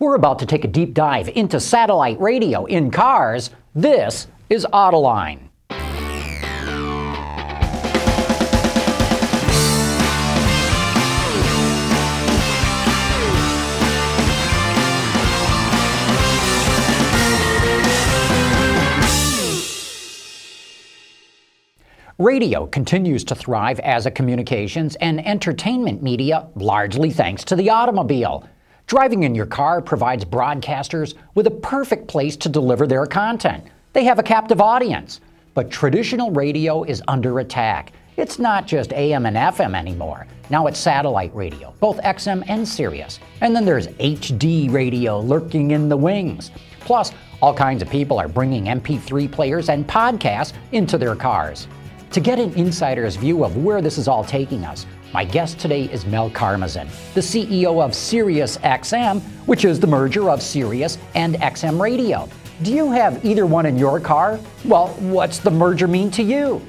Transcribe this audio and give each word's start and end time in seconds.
We're 0.00 0.14
about 0.14 0.38
to 0.38 0.46
take 0.46 0.64
a 0.64 0.68
deep 0.68 0.94
dive 0.94 1.28
into 1.28 1.60
satellite 1.60 2.18
radio 2.18 2.64
in 2.64 2.90
cars. 2.90 3.50
This 3.74 4.28
is 4.48 4.66
Autoline. 4.72 5.40
Radio 22.16 22.66
continues 22.68 23.22
to 23.24 23.34
thrive 23.34 23.78
as 23.80 24.06
a 24.06 24.10
communications 24.10 24.96
and 24.96 25.26
entertainment 25.26 26.02
media, 26.02 26.48
largely 26.54 27.10
thanks 27.10 27.44
to 27.44 27.54
the 27.54 27.68
automobile. 27.68 28.48
Driving 28.90 29.22
in 29.22 29.36
your 29.36 29.46
car 29.46 29.80
provides 29.80 30.24
broadcasters 30.24 31.14
with 31.36 31.46
a 31.46 31.52
perfect 31.52 32.08
place 32.08 32.36
to 32.38 32.48
deliver 32.48 32.88
their 32.88 33.06
content. 33.06 33.62
They 33.92 34.02
have 34.02 34.18
a 34.18 34.22
captive 34.24 34.60
audience. 34.60 35.20
But 35.54 35.70
traditional 35.70 36.32
radio 36.32 36.82
is 36.82 37.00
under 37.06 37.38
attack. 37.38 37.92
It's 38.16 38.40
not 38.40 38.66
just 38.66 38.92
AM 38.92 39.26
and 39.26 39.36
FM 39.36 39.76
anymore. 39.76 40.26
Now 40.50 40.66
it's 40.66 40.80
satellite 40.80 41.32
radio, 41.36 41.72
both 41.78 42.02
XM 42.02 42.42
and 42.48 42.66
Sirius. 42.66 43.20
And 43.42 43.54
then 43.54 43.64
there's 43.64 43.86
HD 43.86 44.68
radio 44.72 45.20
lurking 45.20 45.70
in 45.70 45.88
the 45.88 45.96
wings. 45.96 46.50
Plus, 46.80 47.12
all 47.40 47.54
kinds 47.54 47.82
of 47.82 47.90
people 47.90 48.18
are 48.18 48.26
bringing 48.26 48.64
MP3 48.64 49.30
players 49.30 49.68
and 49.68 49.86
podcasts 49.86 50.52
into 50.72 50.98
their 50.98 51.14
cars. 51.14 51.68
To 52.10 52.18
get 52.18 52.40
an 52.40 52.52
insider's 52.54 53.14
view 53.14 53.44
of 53.44 53.56
where 53.56 53.82
this 53.82 53.98
is 53.98 54.08
all 54.08 54.24
taking 54.24 54.64
us, 54.64 54.84
my 55.12 55.24
guest 55.24 55.58
today 55.58 55.84
is 55.84 56.06
Mel 56.06 56.30
Karmazin, 56.30 56.88
the 57.14 57.20
CEO 57.20 57.82
of 57.82 57.94
Sirius 57.94 58.58
XM, 58.58 59.20
which 59.46 59.64
is 59.64 59.80
the 59.80 59.86
merger 59.86 60.30
of 60.30 60.40
Sirius 60.40 60.98
and 61.14 61.34
XM 61.36 61.80
Radio. 61.80 62.28
Do 62.62 62.72
you 62.72 62.92
have 62.92 63.24
either 63.24 63.46
one 63.46 63.66
in 63.66 63.76
your 63.76 63.98
car? 63.98 64.38
Well, 64.64 64.88
what's 64.98 65.38
the 65.38 65.50
merger 65.50 65.88
mean 65.88 66.10
to 66.12 66.22
you? 66.22 66.64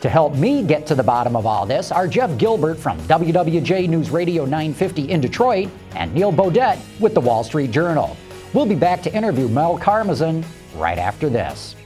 To 0.00 0.08
help 0.08 0.34
me 0.34 0.62
get 0.62 0.86
to 0.86 0.94
the 0.94 1.02
bottom 1.02 1.36
of 1.36 1.46
all 1.46 1.66
this 1.66 1.92
are 1.92 2.08
Jeff 2.08 2.36
Gilbert 2.38 2.78
from 2.78 2.98
WWJ 3.02 3.88
News 3.88 4.10
Radio 4.10 4.44
950 4.44 5.10
in 5.10 5.20
Detroit 5.20 5.68
and 5.94 6.12
Neal 6.14 6.32
Boudette 6.32 6.80
with 6.98 7.14
the 7.14 7.20
Wall 7.20 7.44
Street 7.44 7.70
Journal. 7.70 8.16
We'll 8.54 8.66
be 8.66 8.74
back 8.74 9.02
to 9.02 9.14
interview 9.14 9.48
Mel 9.48 9.78
Karmazin 9.78 10.44
right 10.76 10.98
after 10.98 11.28
this. 11.28 11.76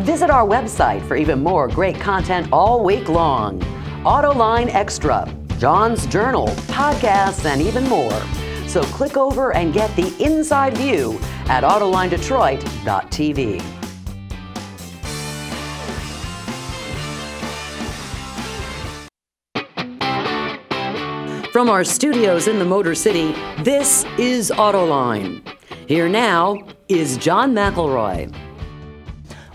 Visit 0.00 0.30
our 0.30 0.46
website 0.46 1.06
for 1.08 1.16
even 1.16 1.42
more 1.42 1.68
great 1.68 1.98
content 1.98 2.48
all 2.52 2.84
week 2.84 3.08
long. 3.08 3.60
Autoline 4.06 4.72
Extra, 4.72 5.28
John's 5.58 6.06
Journal, 6.06 6.46
podcasts, 6.68 7.44
and 7.44 7.60
even 7.60 7.82
more. 7.88 8.12
So 8.68 8.84
click 8.84 9.16
over 9.16 9.52
and 9.52 9.74
get 9.74 9.90
the 9.96 10.14
inside 10.22 10.78
view 10.78 11.18
at 11.48 11.64
AutolineDetroit.tv. 11.64 13.60
From 21.50 21.68
our 21.68 21.82
studios 21.82 22.46
in 22.46 22.60
the 22.60 22.64
Motor 22.64 22.94
City, 22.94 23.32
this 23.64 24.04
is 24.18 24.52
Autoline. 24.52 25.42
Here 25.88 26.08
now 26.08 26.56
is 26.88 27.16
John 27.16 27.52
McElroy. 27.52 28.45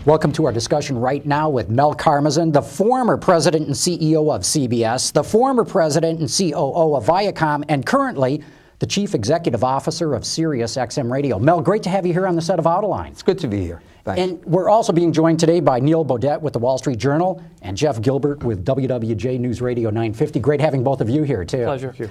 Welcome 0.04 0.32
to 0.32 0.46
our 0.46 0.52
discussion 0.52 0.98
right 0.98 1.24
now 1.24 1.48
with 1.48 1.70
Mel 1.70 1.94
Karmazin, 1.94 2.52
the 2.52 2.60
former 2.60 3.16
president 3.16 3.68
and 3.68 3.76
CEO 3.76 4.34
of 4.34 4.42
CBS, 4.42 5.12
the 5.12 5.22
former 5.22 5.64
president 5.64 6.18
and 6.18 6.28
COO 6.28 6.96
of 6.96 7.06
Viacom, 7.06 7.64
and 7.68 7.86
currently 7.86 8.42
the 8.80 8.86
chief 8.86 9.14
executive 9.14 9.62
officer 9.62 10.14
of 10.14 10.24
Sirius 10.24 10.76
XM 10.76 11.08
Radio. 11.08 11.38
Mel, 11.38 11.60
great 11.60 11.84
to 11.84 11.88
have 11.88 12.04
you 12.04 12.12
here 12.12 12.26
on 12.26 12.34
the 12.34 12.42
set 12.42 12.58
of 12.58 12.64
Autoline. 12.64 13.10
It's 13.10 13.22
good 13.22 13.38
to 13.38 13.46
be 13.46 13.60
here. 13.60 13.80
Thanks. 14.02 14.20
And 14.20 14.44
we're 14.44 14.68
also 14.68 14.92
being 14.92 15.12
joined 15.12 15.38
today 15.38 15.60
by 15.60 15.78
Neal 15.78 16.04
Boudette 16.04 16.40
with 16.40 16.54
the 16.54 16.58
Wall 16.58 16.78
Street 16.78 16.98
Journal 16.98 17.40
and 17.62 17.76
Jeff 17.76 18.02
Gilbert 18.02 18.42
with 18.42 18.64
WWJ 18.64 19.38
News 19.38 19.62
Radio 19.62 19.88
950. 19.90 20.40
Great 20.40 20.60
having 20.60 20.82
both 20.82 21.00
of 21.00 21.08
you 21.08 21.22
here, 21.22 21.44
too. 21.44 21.62
Pleasure. 21.62 22.10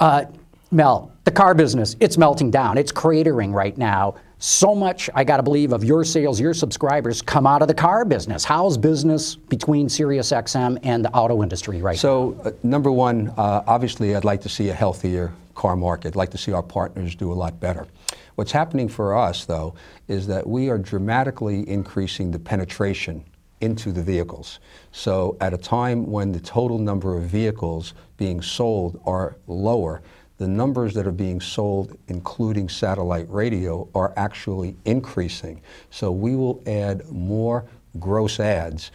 Uh, 0.00 0.24
Mel, 0.72 1.12
the 1.22 1.30
car 1.30 1.54
business, 1.54 1.94
it's 2.00 2.18
melting 2.18 2.50
down. 2.50 2.76
It's 2.76 2.90
cratering 2.90 3.52
right 3.52 3.78
now. 3.78 4.16
So 4.44 4.74
much, 4.74 5.08
I 5.14 5.22
got 5.22 5.36
to 5.36 5.42
believe, 5.44 5.72
of 5.72 5.84
your 5.84 6.02
sales, 6.02 6.40
your 6.40 6.52
subscribers 6.52 7.22
come 7.22 7.46
out 7.46 7.62
of 7.62 7.68
the 7.68 7.74
car 7.74 8.04
business. 8.04 8.42
How's 8.42 8.76
business 8.76 9.36
between 9.36 9.86
SiriusXM 9.86 10.80
and 10.82 11.04
the 11.04 11.12
auto 11.12 11.44
industry 11.44 11.80
right 11.80 11.96
so, 11.96 12.30
now? 12.30 12.42
So, 12.42 12.48
uh, 12.48 12.52
number 12.64 12.90
one, 12.90 13.32
uh, 13.36 13.62
obviously, 13.68 14.16
I'd 14.16 14.24
like 14.24 14.40
to 14.40 14.48
see 14.48 14.70
a 14.70 14.74
healthier 14.74 15.32
car 15.54 15.76
market. 15.76 16.08
I'd 16.08 16.16
like 16.16 16.32
to 16.32 16.38
see 16.38 16.50
our 16.50 16.62
partners 16.62 17.14
do 17.14 17.30
a 17.30 17.34
lot 17.34 17.60
better. 17.60 17.86
What's 18.34 18.50
happening 18.50 18.88
for 18.88 19.16
us, 19.16 19.44
though, 19.44 19.74
is 20.08 20.26
that 20.26 20.44
we 20.44 20.70
are 20.70 20.78
dramatically 20.78 21.68
increasing 21.68 22.32
the 22.32 22.40
penetration 22.40 23.24
into 23.60 23.92
the 23.92 24.02
vehicles. 24.02 24.58
So, 24.90 25.36
at 25.40 25.54
a 25.54 25.56
time 25.56 26.10
when 26.10 26.32
the 26.32 26.40
total 26.40 26.78
number 26.78 27.16
of 27.16 27.22
vehicles 27.22 27.94
being 28.16 28.42
sold 28.42 29.00
are 29.06 29.36
lower, 29.46 30.02
the 30.42 30.48
numbers 30.48 30.92
that 30.94 31.06
are 31.06 31.12
being 31.12 31.40
sold, 31.40 31.96
including 32.08 32.68
satellite 32.68 33.30
radio, 33.30 33.88
are 33.94 34.12
actually 34.16 34.74
increasing. 34.84 35.62
So 35.90 36.10
we 36.10 36.34
will 36.34 36.60
add 36.66 37.08
more 37.12 37.64
gross 38.00 38.40
adds 38.40 38.90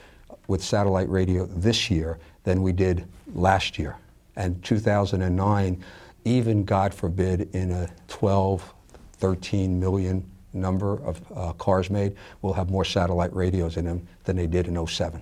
with 0.49 0.61
satellite 0.61 1.07
radio 1.07 1.45
this 1.45 1.89
year 1.89 2.19
than 2.43 2.61
we 2.61 2.73
did 2.73 3.07
last 3.33 3.79
year. 3.79 3.95
And 4.35 4.61
2009, 4.61 5.81
even 6.25 6.65
God 6.65 6.93
forbid, 6.93 7.47
in 7.55 7.71
a 7.71 7.89
12, 8.09 8.73
13 9.13 9.79
million 9.79 10.29
number 10.51 11.01
of 11.01 11.21
uh, 11.33 11.53
cars 11.53 11.89
made, 11.89 12.17
will 12.41 12.53
have 12.53 12.69
more 12.69 12.83
satellite 12.83 13.33
radios 13.33 13.77
in 13.77 13.85
them 13.85 14.05
than 14.25 14.35
they 14.35 14.47
did 14.47 14.67
in 14.67 14.85
07. 14.85 15.21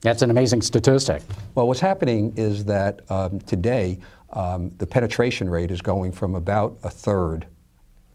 That's 0.00 0.22
an 0.22 0.30
amazing 0.30 0.62
statistic. 0.62 1.22
Well, 1.54 1.68
what's 1.68 1.80
happening 1.80 2.32
is 2.36 2.64
that 2.64 3.00
um, 3.10 3.40
today 3.40 3.98
um, 4.30 4.72
the 4.78 4.86
penetration 4.86 5.48
rate 5.48 5.70
is 5.70 5.80
going 5.80 6.12
from 6.12 6.34
about 6.34 6.78
a 6.82 6.90
third, 6.90 7.46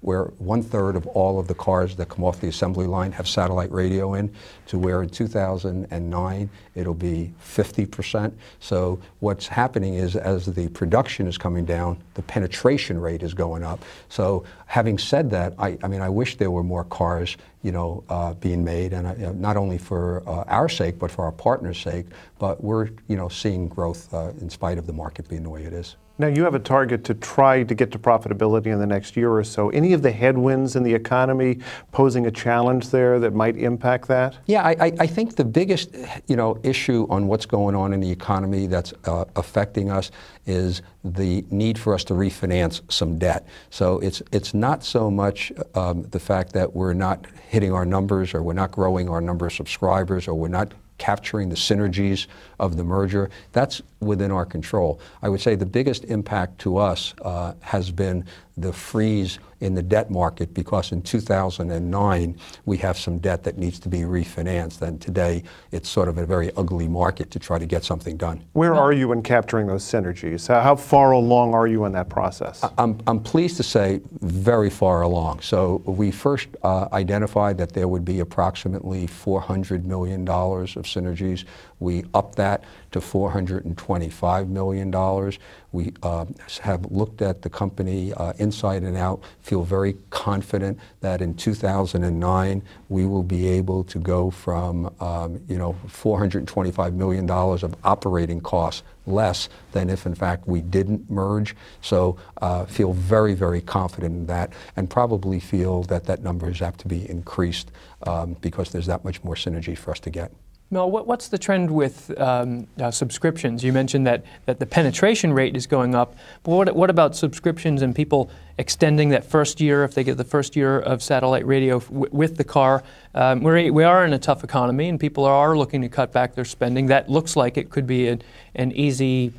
where 0.02 0.26
one 0.40 0.64
third 0.64 0.96
of 0.96 1.06
all 1.08 1.40
of 1.40 1.48
the 1.48 1.54
cars 1.54 1.96
that 1.96 2.10
come 2.10 2.24
off 2.24 2.42
the 2.42 2.48
assembly 2.48 2.88
line 2.88 3.12
have 3.12 3.28
satellite 3.28 3.72
radio 3.72 4.16
in, 4.16 4.34
to 4.66 4.78
where 4.80 5.04
in 5.04 5.10
2009 5.10 6.50
it'll 6.76 6.94
be 6.94 7.32
50%. 7.44 8.34
So 8.60 9.00
what's 9.20 9.48
happening 9.48 9.94
is 9.96 10.16
as 10.16 10.48
the 10.48 10.68
production 10.70 11.28
is 11.28 11.38
coming 11.38 11.66
down, 11.66 12.02
the 12.16 12.24
penetration 12.24 13.00
rate 13.00 13.22
is 13.22 13.34
going 13.34 13.64
up. 13.64 13.84
So 14.10 14.44
having 14.66 14.98
said 14.98 15.30
that, 15.32 15.54
I, 15.60 15.78
I 15.84 15.88
mean, 15.88 16.02
I 16.02 16.10
wish 16.10 16.38
there 16.38 16.52
were 16.52 16.64
more 16.64 16.84
cars, 16.86 17.38
you 17.64 17.72
know, 17.72 18.04
uh, 18.10 18.34
being 18.36 18.64
made, 18.64 18.94
and 18.94 19.08
uh, 19.08 19.32
not 19.34 19.58
only 19.58 19.78
for 19.78 20.24
uh, 20.28 20.44
our 20.48 20.70
sake, 20.70 20.98
but 20.98 21.12
for 21.12 21.26
our 21.26 21.32
partners' 21.32 21.80
sake. 21.80 22.08
But 22.40 22.64
we're, 22.64 22.90
you 23.08 23.16
know, 23.16 23.30
seeing 23.30 23.68
growth 23.68 24.14
uh, 24.14 24.32
in 24.42 24.50
spite 24.50 24.78
of 24.78 24.88
the 24.88 24.94
market 24.94 25.28
being 25.30 25.44
the 25.44 25.50
way 25.50 25.64
it 25.64 25.74
is. 25.74 25.96
Now, 26.22 26.28
you 26.28 26.44
have 26.44 26.54
a 26.54 26.60
target 26.60 27.04
to 27.06 27.16
try 27.16 27.64
to 27.64 27.74
get 27.74 27.92
to 27.94 27.98
profitability 27.98 28.68
in 28.68 28.78
the 28.78 28.86
next 28.86 29.18
year 29.18 29.32
or 29.32 29.44
so. 29.44 29.70
Any 29.70 29.94
of 29.94 30.04
the 30.04 30.12
headwinds 30.12 30.76
in 30.76 30.84
the 30.84 30.94
economy 30.94 31.58
posing 31.92 32.28
a 32.28 32.32
challenge 32.32 32.92
there 32.92 33.20
that 33.20 33.34
might 33.34 33.58
impact 33.58 34.08
that? 34.10 34.38
Yeah, 34.46 34.62
I, 34.62 34.94
I 35.00 35.08
think 35.08 35.36
the 35.36 35.46
biggest, 35.46 35.96
you 36.28 36.36
know, 36.36 36.60
issue 36.62 37.08
on 37.10 37.26
what's 37.26 37.48
going 37.48 37.76
on 37.76 37.92
in 37.92 38.02
the 38.02 38.12
economy 38.12 38.68
that's 38.68 38.94
uh, 39.06 39.26
affecting 39.36 39.90
us 39.90 40.12
is 40.46 40.84
the 41.04 41.44
need 41.50 41.80
for 41.80 41.96
us 41.96 42.04
to 42.04 42.14
refinance 42.14 42.82
some 42.92 43.18
debt. 43.18 43.48
So 43.72 43.98
it's 44.00 44.22
it's 44.32 44.54
not 44.54 44.84
so 44.84 45.10
much 45.10 45.52
um, 45.74 46.04
the 46.04 46.20
fact 46.20 46.54
that 46.54 46.76
we're 46.76 46.94
not 46.94 47.26
hitting 47.51 47.73
our 47.73 47.85
numbers 47.85 48.34
or 48.34 48.41
we're 48.41 48.53
not 48.53 48.72
growing 48.72 49.09
our 49.09 49.19
number 49.19 49.45
of 49.45 49.51
subscribers 49.51 50.25
or 50.25 50.34
we're 50.34 50.47
not 50.47 50.72
capturing 50.97 51.50
the 51.50 51.56
synergies 51.56 52.28
of 52.62 52.78
the 52.78 52.84
merger. 52.85 53.29
That's 53.51 53.81
within 54.00 54.31
our 54.31 54.45
control. 54.45 55.01
I 55.22 55.28
would 55.28 55.41
say 55.41 55.56
the 55.56 55.66
biggest 55.66 56.06
impact 56.06 56.59
to 56.59 56.78
us 56.78 57.13
uh, 57.23 57.51
has 57.59 57.91
been 57.91 58.23
the 58.56 58.72
freeze 58.72 59.38
in 59.62 59.75
the 59.75 59.81
debt 59.81 60.10
market 60.10 60.54
because 60.54 60.92
in 60.92 61.02
2009 61.02 62.36
we 62.66 62.78
have 62.78 62.98
some 62.98 63.19
debt 63.19 63.44
that 63.44 63.58
needs 63.58 63.80
to 63.80 63.88
be 63.88 64.00
refinanced 64.00 64.81
and 64.81 65.00
today 65.00 65.44
it's 65.72 65.88
sort 65.88 66.10
of 66.10 66.18
a 66.18 66.25
very 66.25 66.52
ugly 66.58 66.88
market 66.88 67.31
to 67.31 67.40
try 67.40 67.58
to 67.58 67.66
get 67.66 67.84
something 67.84 68.18
done. 68.18 68.44
Where 68.54 68.75
are 68.75 68.92
you 68.92 69.12
in 69.12 69.22
capturing 69.22 69.68
those 69.68 69.84
synergies? 69.84 70.48
How 70.48 70.75
far 70.75 71.12
along 71.12 71.54
are 71.54 71.68
you 71.68 71.86
in 71.86 71.92
that 71.94 72.10
process? 72.10 72.63
I'm, 72.78 73.00
I'm 73.08 73.22
pleased 73.22 73.58
to 73.58 73.63
say 73.63 74.02
very 74.22 74.69
far 74.69 75.04
along. 75.04 75.42
So 75.42 75.81
we 75.86 76.12
first 76.12 76.48
uh, 76.64 76.88
identified 76.92 77.57
that 77.60 77.74
there 77.74 77.88
would 77.88 78.04
be 78.04 78.19
approximately 78.19 79.07
$400 79.07 79.84
million 79.86 80.28
of 80.28 80.86
synergies. 80.86 81.46
We 81.80 82.04
upped 82.14 82.36
that 82.36 82.64
to 82.92 83.00
$425 83.00 84.48
million. 84.50 85.32
We 85.72 85.94
uh, 86.04 86.26
have 86.62 86.92
looked 86.92 87.22
at 87.22 87.42
the 87.42 87.50
company 87.50 88.14
uh, 88.14 88.34
inside 88.38 88.84
and 88.84 88.98
out, 88.98 89.22
feel 89.42 89.64
very 89.64 89.96
confident 90.10 90.80
that 91.00 91.22
in 91.22 91.34
2009 91.34 92.62
we 92.90 93.06
will 93.06 93.24
be 93.24 93.48
able 93.48 93.84
to 93.86 94.00
go 94.00 94.30
from 94.30 94.94
um, 95.00 95.42
you 95.48 95.58
know 95.58 95.76
$425 95.88 96.94
million 96.94 97.30
of 97.30 97.76
operating 97.84 98.42
costs 98.42 98.84
less 99.08 99.50
than 99.72 99.90
if, 99.90 100.06
in 100.06 100.16
fact, 100.16 100.48
we 100.48 100.62
didn't 100.62 101.10
merge. 101.10 101.56
So 101.82 102.18
uh, 102.42 102.66
feel 102.66 102.94
very, 102.94 103.34
very 103.34 103.62
confident 103.62 104.16
in 104.16 104.26
that 104.28 104.54
and 104.76 104.90
probably 104.90 105.40
feel 105.40 105.84
that 105.84 106.06
that 106.06 106.22
number 106.22 106.50
is 106.50 106.62
apt 106.62 106.82
to 106.82 106.88
be 106.88 107.10
increased 107.10 107.72
um, 108.06 108.36
because 108.42 108.72
there's 108.72 108.86
that 108.88 109.04
much 109.04 109.24
more 109.24 109.36
synergy 109.36 109.78
for 109.78 109.92
us 109.92 110.00
to 110.02 110.10
get. 110.10 110.32
Mel, 110.73 110.89
what, 110.89 111.06
what's 111.06 111.27
the 111.27 111.38
trend 111.38 111.69
with 111.69 112.18
um, 112.18 112.65
uh, 112.79 112.89
subscriptions? 112.89 113.62
You 113.62 113.73
mentioned 113.73 114.07
that, 114.07 114.23
that 114.45 114.59
the 114.59 114.65
penetration 114.65 115.33
rate 115.33 115.53
is 115.53 115.68
going 115.68 115.94
up, 115.94 116.15
but 116.44 116.51
what, 116.51 116.73
what 116.73 116.89
about 116.89 117.13
subscriptions 117.13 117.81
and 117.81 117.94
people 117.94 118.31
extending 118.57 119.09
that 119.09 119.25
first 119.25 119.59
year 119.59 119.83
if 119.83 119.94
they 119.94 120.06
get 120.06 120.15
the 120.15 120.23
first 120.23 120.56
year 120.56 120.79
of 120.79 121.03
satellite 121.03 121.45
radio 121.45 121.79
w- 121.81 122.07
with 122.13 122.38
the 122.38 122.45
car? 122.45 122.83
Um, 123.13 123.41
we're, 123.41 123.69
we 123.69 123.83
are 123.83 124.06
in 124.06 124.13
a 124.13 124.19
tough 124.19 124.45
economy 124.45 124.88
and 124.88 124.97
people 124.97 125.25
are 125.25 125.57
looking 125.57 125.81
to 125.81 125.89
cut 125.89 126.13
back 126.13 126.35
their 126.35 126.45
spending. 126.45 126.85
That 126.85 127.09
looks 127.09 127.35
like 127.35 127.57
it 127.57 127.69
could 127.69 127.85
be 127.85 128.07
an, 128.07 128.21
an 128.56 128.71
easy, 128.71 129.33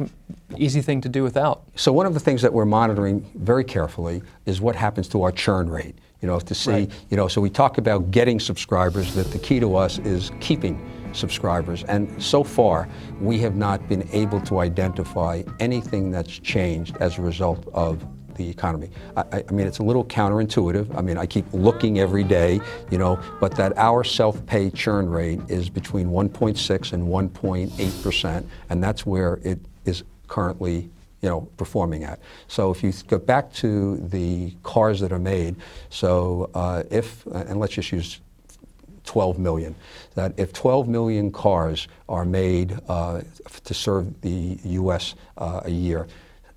easy 0.59 0.83
thing 0.83 1.01
to 1.01 1.09
do 1.09 1.23
without. 1.23 1.63
So, 1.77 1.95
one 1.95 2.05
of 2.05 2.13
the 2.13 2.21
things 2.21 2.43
that 2.43 2.53
we're 2.53 2.67
monitoring 2.67 3.25
very 3.37 3.65
carefully 3.65 4.21
is 4.45 4.61
what 4.61 4.77
happens 4.77 5.09
to 5.09 5.23
our 5.23 5.33
churn 5.33 5.71
rate. 5.71 5.95
You 6.21 6.29
know, 6.29 6.39
to 6.39 6.55
see, 6.55 6.71
right. 6.71 6.91
you 7.11 7.17
know, 7.17 7.27
so 7.27 7.41
we 7.41 7.51
talk 7.51 7.79
about 7.79 8.13
getting 8.13 8.39
subscribers, 8.39 9.15
that 9.15 9.33
the 9.33 9.39
key 9.39 9.59
to 9.59 9.75
us 9.75 9.99
is 9.99 10.31
keeping 10.39 10.81
subscribers. 11.13 11.85
And 11.85 12.23
so 12.23 12.45
far, 12.45 12.89
we 13.21 13.39
have 13.39 13.57
not 13.57 13.89
been 13.89 14.09
able 14.13 14.41
to 14.43 14.61
identify 14.61 15.43
anything 15.61 16.11
that's 16.11 16.39
changed 16.39 16.97
as 17.01 17.19
a 17.19 17.23
result 17.23 17.67
of 17.75 18.05
the 18.37 18.49
economy. 18.49 18.91
I, 19.17 19.45
I, 19.49 19.53
mean, 19.53 19.67
it's 19.67 19.79
a 19.79 19.83
little 19.83 20.05
counterintuitive. 20.05 20.97
I 20.97 21.03
mean, 21.03 21.19
I 21.19 21.27
keep 21.27 21.45
looking 21.53 21.99
every 21.99 22.25
day, 22.25 22.61
you 22.91 22.99
know, 22.99 23.21
but 23.41 23.57
that 23.57 23.77
our 23.77 24.05
self-pay 24.05 24.71
churn 24.71 25.09
rate 25.09 25.41
is 25.49 25.69
between 25.69 26.09
1.6 26.09 26.93
and 26.93 27.09
1.8 27.09 28.03
percent, 28.03 28.49
and 28.71 28.83
that's 28.83 29.05
where 29.05 29.39
it 29.43 29.59
is 29.85 30.03
currently 30.29 30.91
you 31.21 31.29
know, 31.29 31.43
performing 31.57 32.03
at. 32.03 32.19
So 32.49 32.73
if 32.73 32.83
you 32.83 32.93
go 33.07 33.19
back 33.19 33.53
to 33.55 33.97
the 33.99 34.53
cars 34.65 34.99
that 35.01 35.13
are 35.13 35.21
made, 35.21 35.55
so 35.89 36.51
uh, 36.53 36.83
if, 36.91 37.25
and 37.27 37.61
let's 37.61 37.75
just 37.75 37.93
use 37.93 38.21
12 39.05 39.39
million. 39.39 39.75
That 40.15 40.33
if 40.37 40.53
12 40.53 40.89
million 40.89 41.31
cars 41.33 41.89
are 42.09 42.25
made 42.25 42.79
uh, 42.89 43.23
to 43.65 43.75
serve 43.75 44.21
the 44.21 44.59
U.S. 44.65 45.15
Uh, 45.39 45.61
a 45.65 45.71
year, 45.71 46.07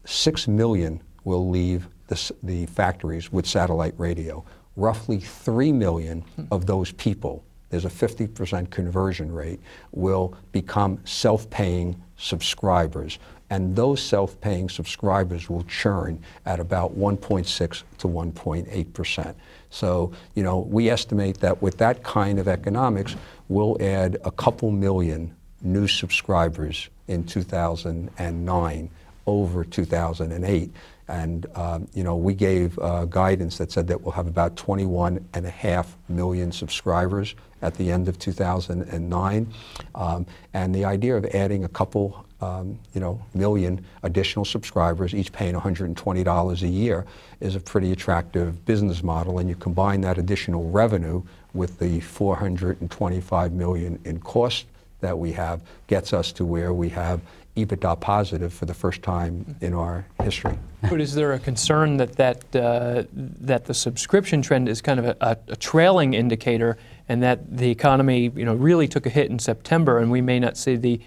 6 0.06 0.48
million 0.48 1.02
will 1.24 1.50
leave 1.50 1.88
the, 2.08 2.32
the 2.44 2.66
factories 2.68 3.32
with 3.32 3.46
satellite 3.46 3.96
radio. 3.98 4.44
Roughly 4.76 5.20
3 5.20 5.72
million 5.72 6.24
of 6.52 6.66
those 6.66 6.92
people, 6.94 7.44
there's 7.70 7.86
a 7.86 7.90
50% 7.90 8.70
conversion 8.70 9.32
rate, 9.32 9.60
will 9.92 10.36
become 10.52 11.00
self 11.06 11.50
paying 11.50 12.02
subscribers 12.18 13.20
and 13.50 13.76
those 13.76 14.02
self-paying 14.02 14.70
subscribers 14.70 15.50
will 15.50 15.64
churn 15.64 16.20
at 16.46 16.60
about 16.60 16.98
1.6 16.98 17.84
to 18.00 18.08
1.8 18.08 18.94
percent. 18.94 19.38
So, 19.70 20.14
you 20.36 20.44
know, 20.44 20.60
we 20.60 20.90
estimate 20.90 21.40
that 21.42 21.62
with 21.62 21.78
that 21.78 22.04
kind 22.04 22.40
of 22.40 22.48
economics, 22.48 23.16
we'll 23.50 23.78
add 23.82 24.18
a 24.24 24.32
couple 24.32 24.72
million 24.72 25.36
new 25.62 25.88
subscribers 25.88 26.90
in 27.08 27.24
2009 27.26 28.90
over 29.28 29.64
2008. 29.64 30.72
And, 31.08 31.46
um, 31.56 31.88
you 31.94 32.04
know, 32.04 32.16
we 32.16 32.34
gave 32.34 32.80
uh, 32.80 33.06
guidance 33.06 33.58
that 33.60 33.72
said 33.72 33.88
that 33.88 34.02
we'll 34.02 34.14
have 34.14 34.28
about 34.28 34.56
21 34.56 35.24
and 35.34 35.46
a 35.46 35.52
half 35.52 35.96
million 36.10 36.52
subscribers 36.52 37.36
at 37.62 37.76
the 37.76 37.92
end 37.92 38.08
of 38.08 38.18
2009. 38.18 39.54
Um, 39.94 40.26
and 40.54 40.74
the 40.74 40.86
idea 40.86 41.16
of 41.16 41.26
adding 41.26 41.64
a 41.64 41.70
couple 41.70 42.25
um, 42.42 42.78
you 42.94 43.02
know, 43.02 43.22
million 43.34 43.84
additional 44.04 44.46
subscribers, 44.46 45.14
each 45.14 45.32
paying 45.32 45.56
$120 45.56 46.62
a 46.62 46.68
year, 46.68 47.06
is 47.40 47.56
a 47.56 47.60
pretty 47.60 47.92
attractive 47.92 48.66
business 48.66 49.04
model. 49.04 49.40
And 49.40 49.50
you 49.50 49.56
combine 49.56 50.02
that 50.02 50.18
additional 50.18 50.70
revenue 50.70 51.24
with 51.54 51.80
the 51.80 52.00
425 52.02 53.54
million 53.54 54.00
in 54.04 54.20
cost 54.20 54.66
that 55.02 55.18
we 55.18 55.32
have, 55.34 55.62
gets 55.88 56.14
us 56.14 56.32
to 56.34 56.46
where 56.46 56.74
we 56.74 56.90
have 56.90 57.22
EBITDA 57.56 58.00
positive 58.02 58.54
for 58.54 58.66
the 58.66 58.74
first 58.74 59.02
time 59.02 59.56
in 59.62 59.74
our 59.74 60.06
history. 60.22 60.58
But 60.90 61.00
is 61.00 61.16
there 61.16 61.34
a 61.34 61.40
concern 61.40 61.98
that 61.98 62.14
that 62.18 62.56
uh, 62.56 63.04
that 63.14 63.66
the 63.66 63.74
subscription 63.74 64.42
trend 64.42 64.68
is 64.68 64.82
kind 64.82 65.00
of 65.00 65.06
a, 65.06 65.38
a, 65.48 65.56
trailing 65.56 66.14
indicator, 66.14 66.78
and 67.08 67.24
that 67.24 67.58
the 67.58 67.70
economy, 67.72 68.32
you 68.36 68.46
know, 68.46 68.56
really 68.56 68.88
took 68.88 69.06
a 69.06 69.10
hit 69.10 69.32
in 69.32 69.40
September, 69.40 70.00
and 70.00 70.12
we 70.12 70.22
may 70.22 70.40
not 70.40 70.58
see 70.58 70.76
the 70.76 71.00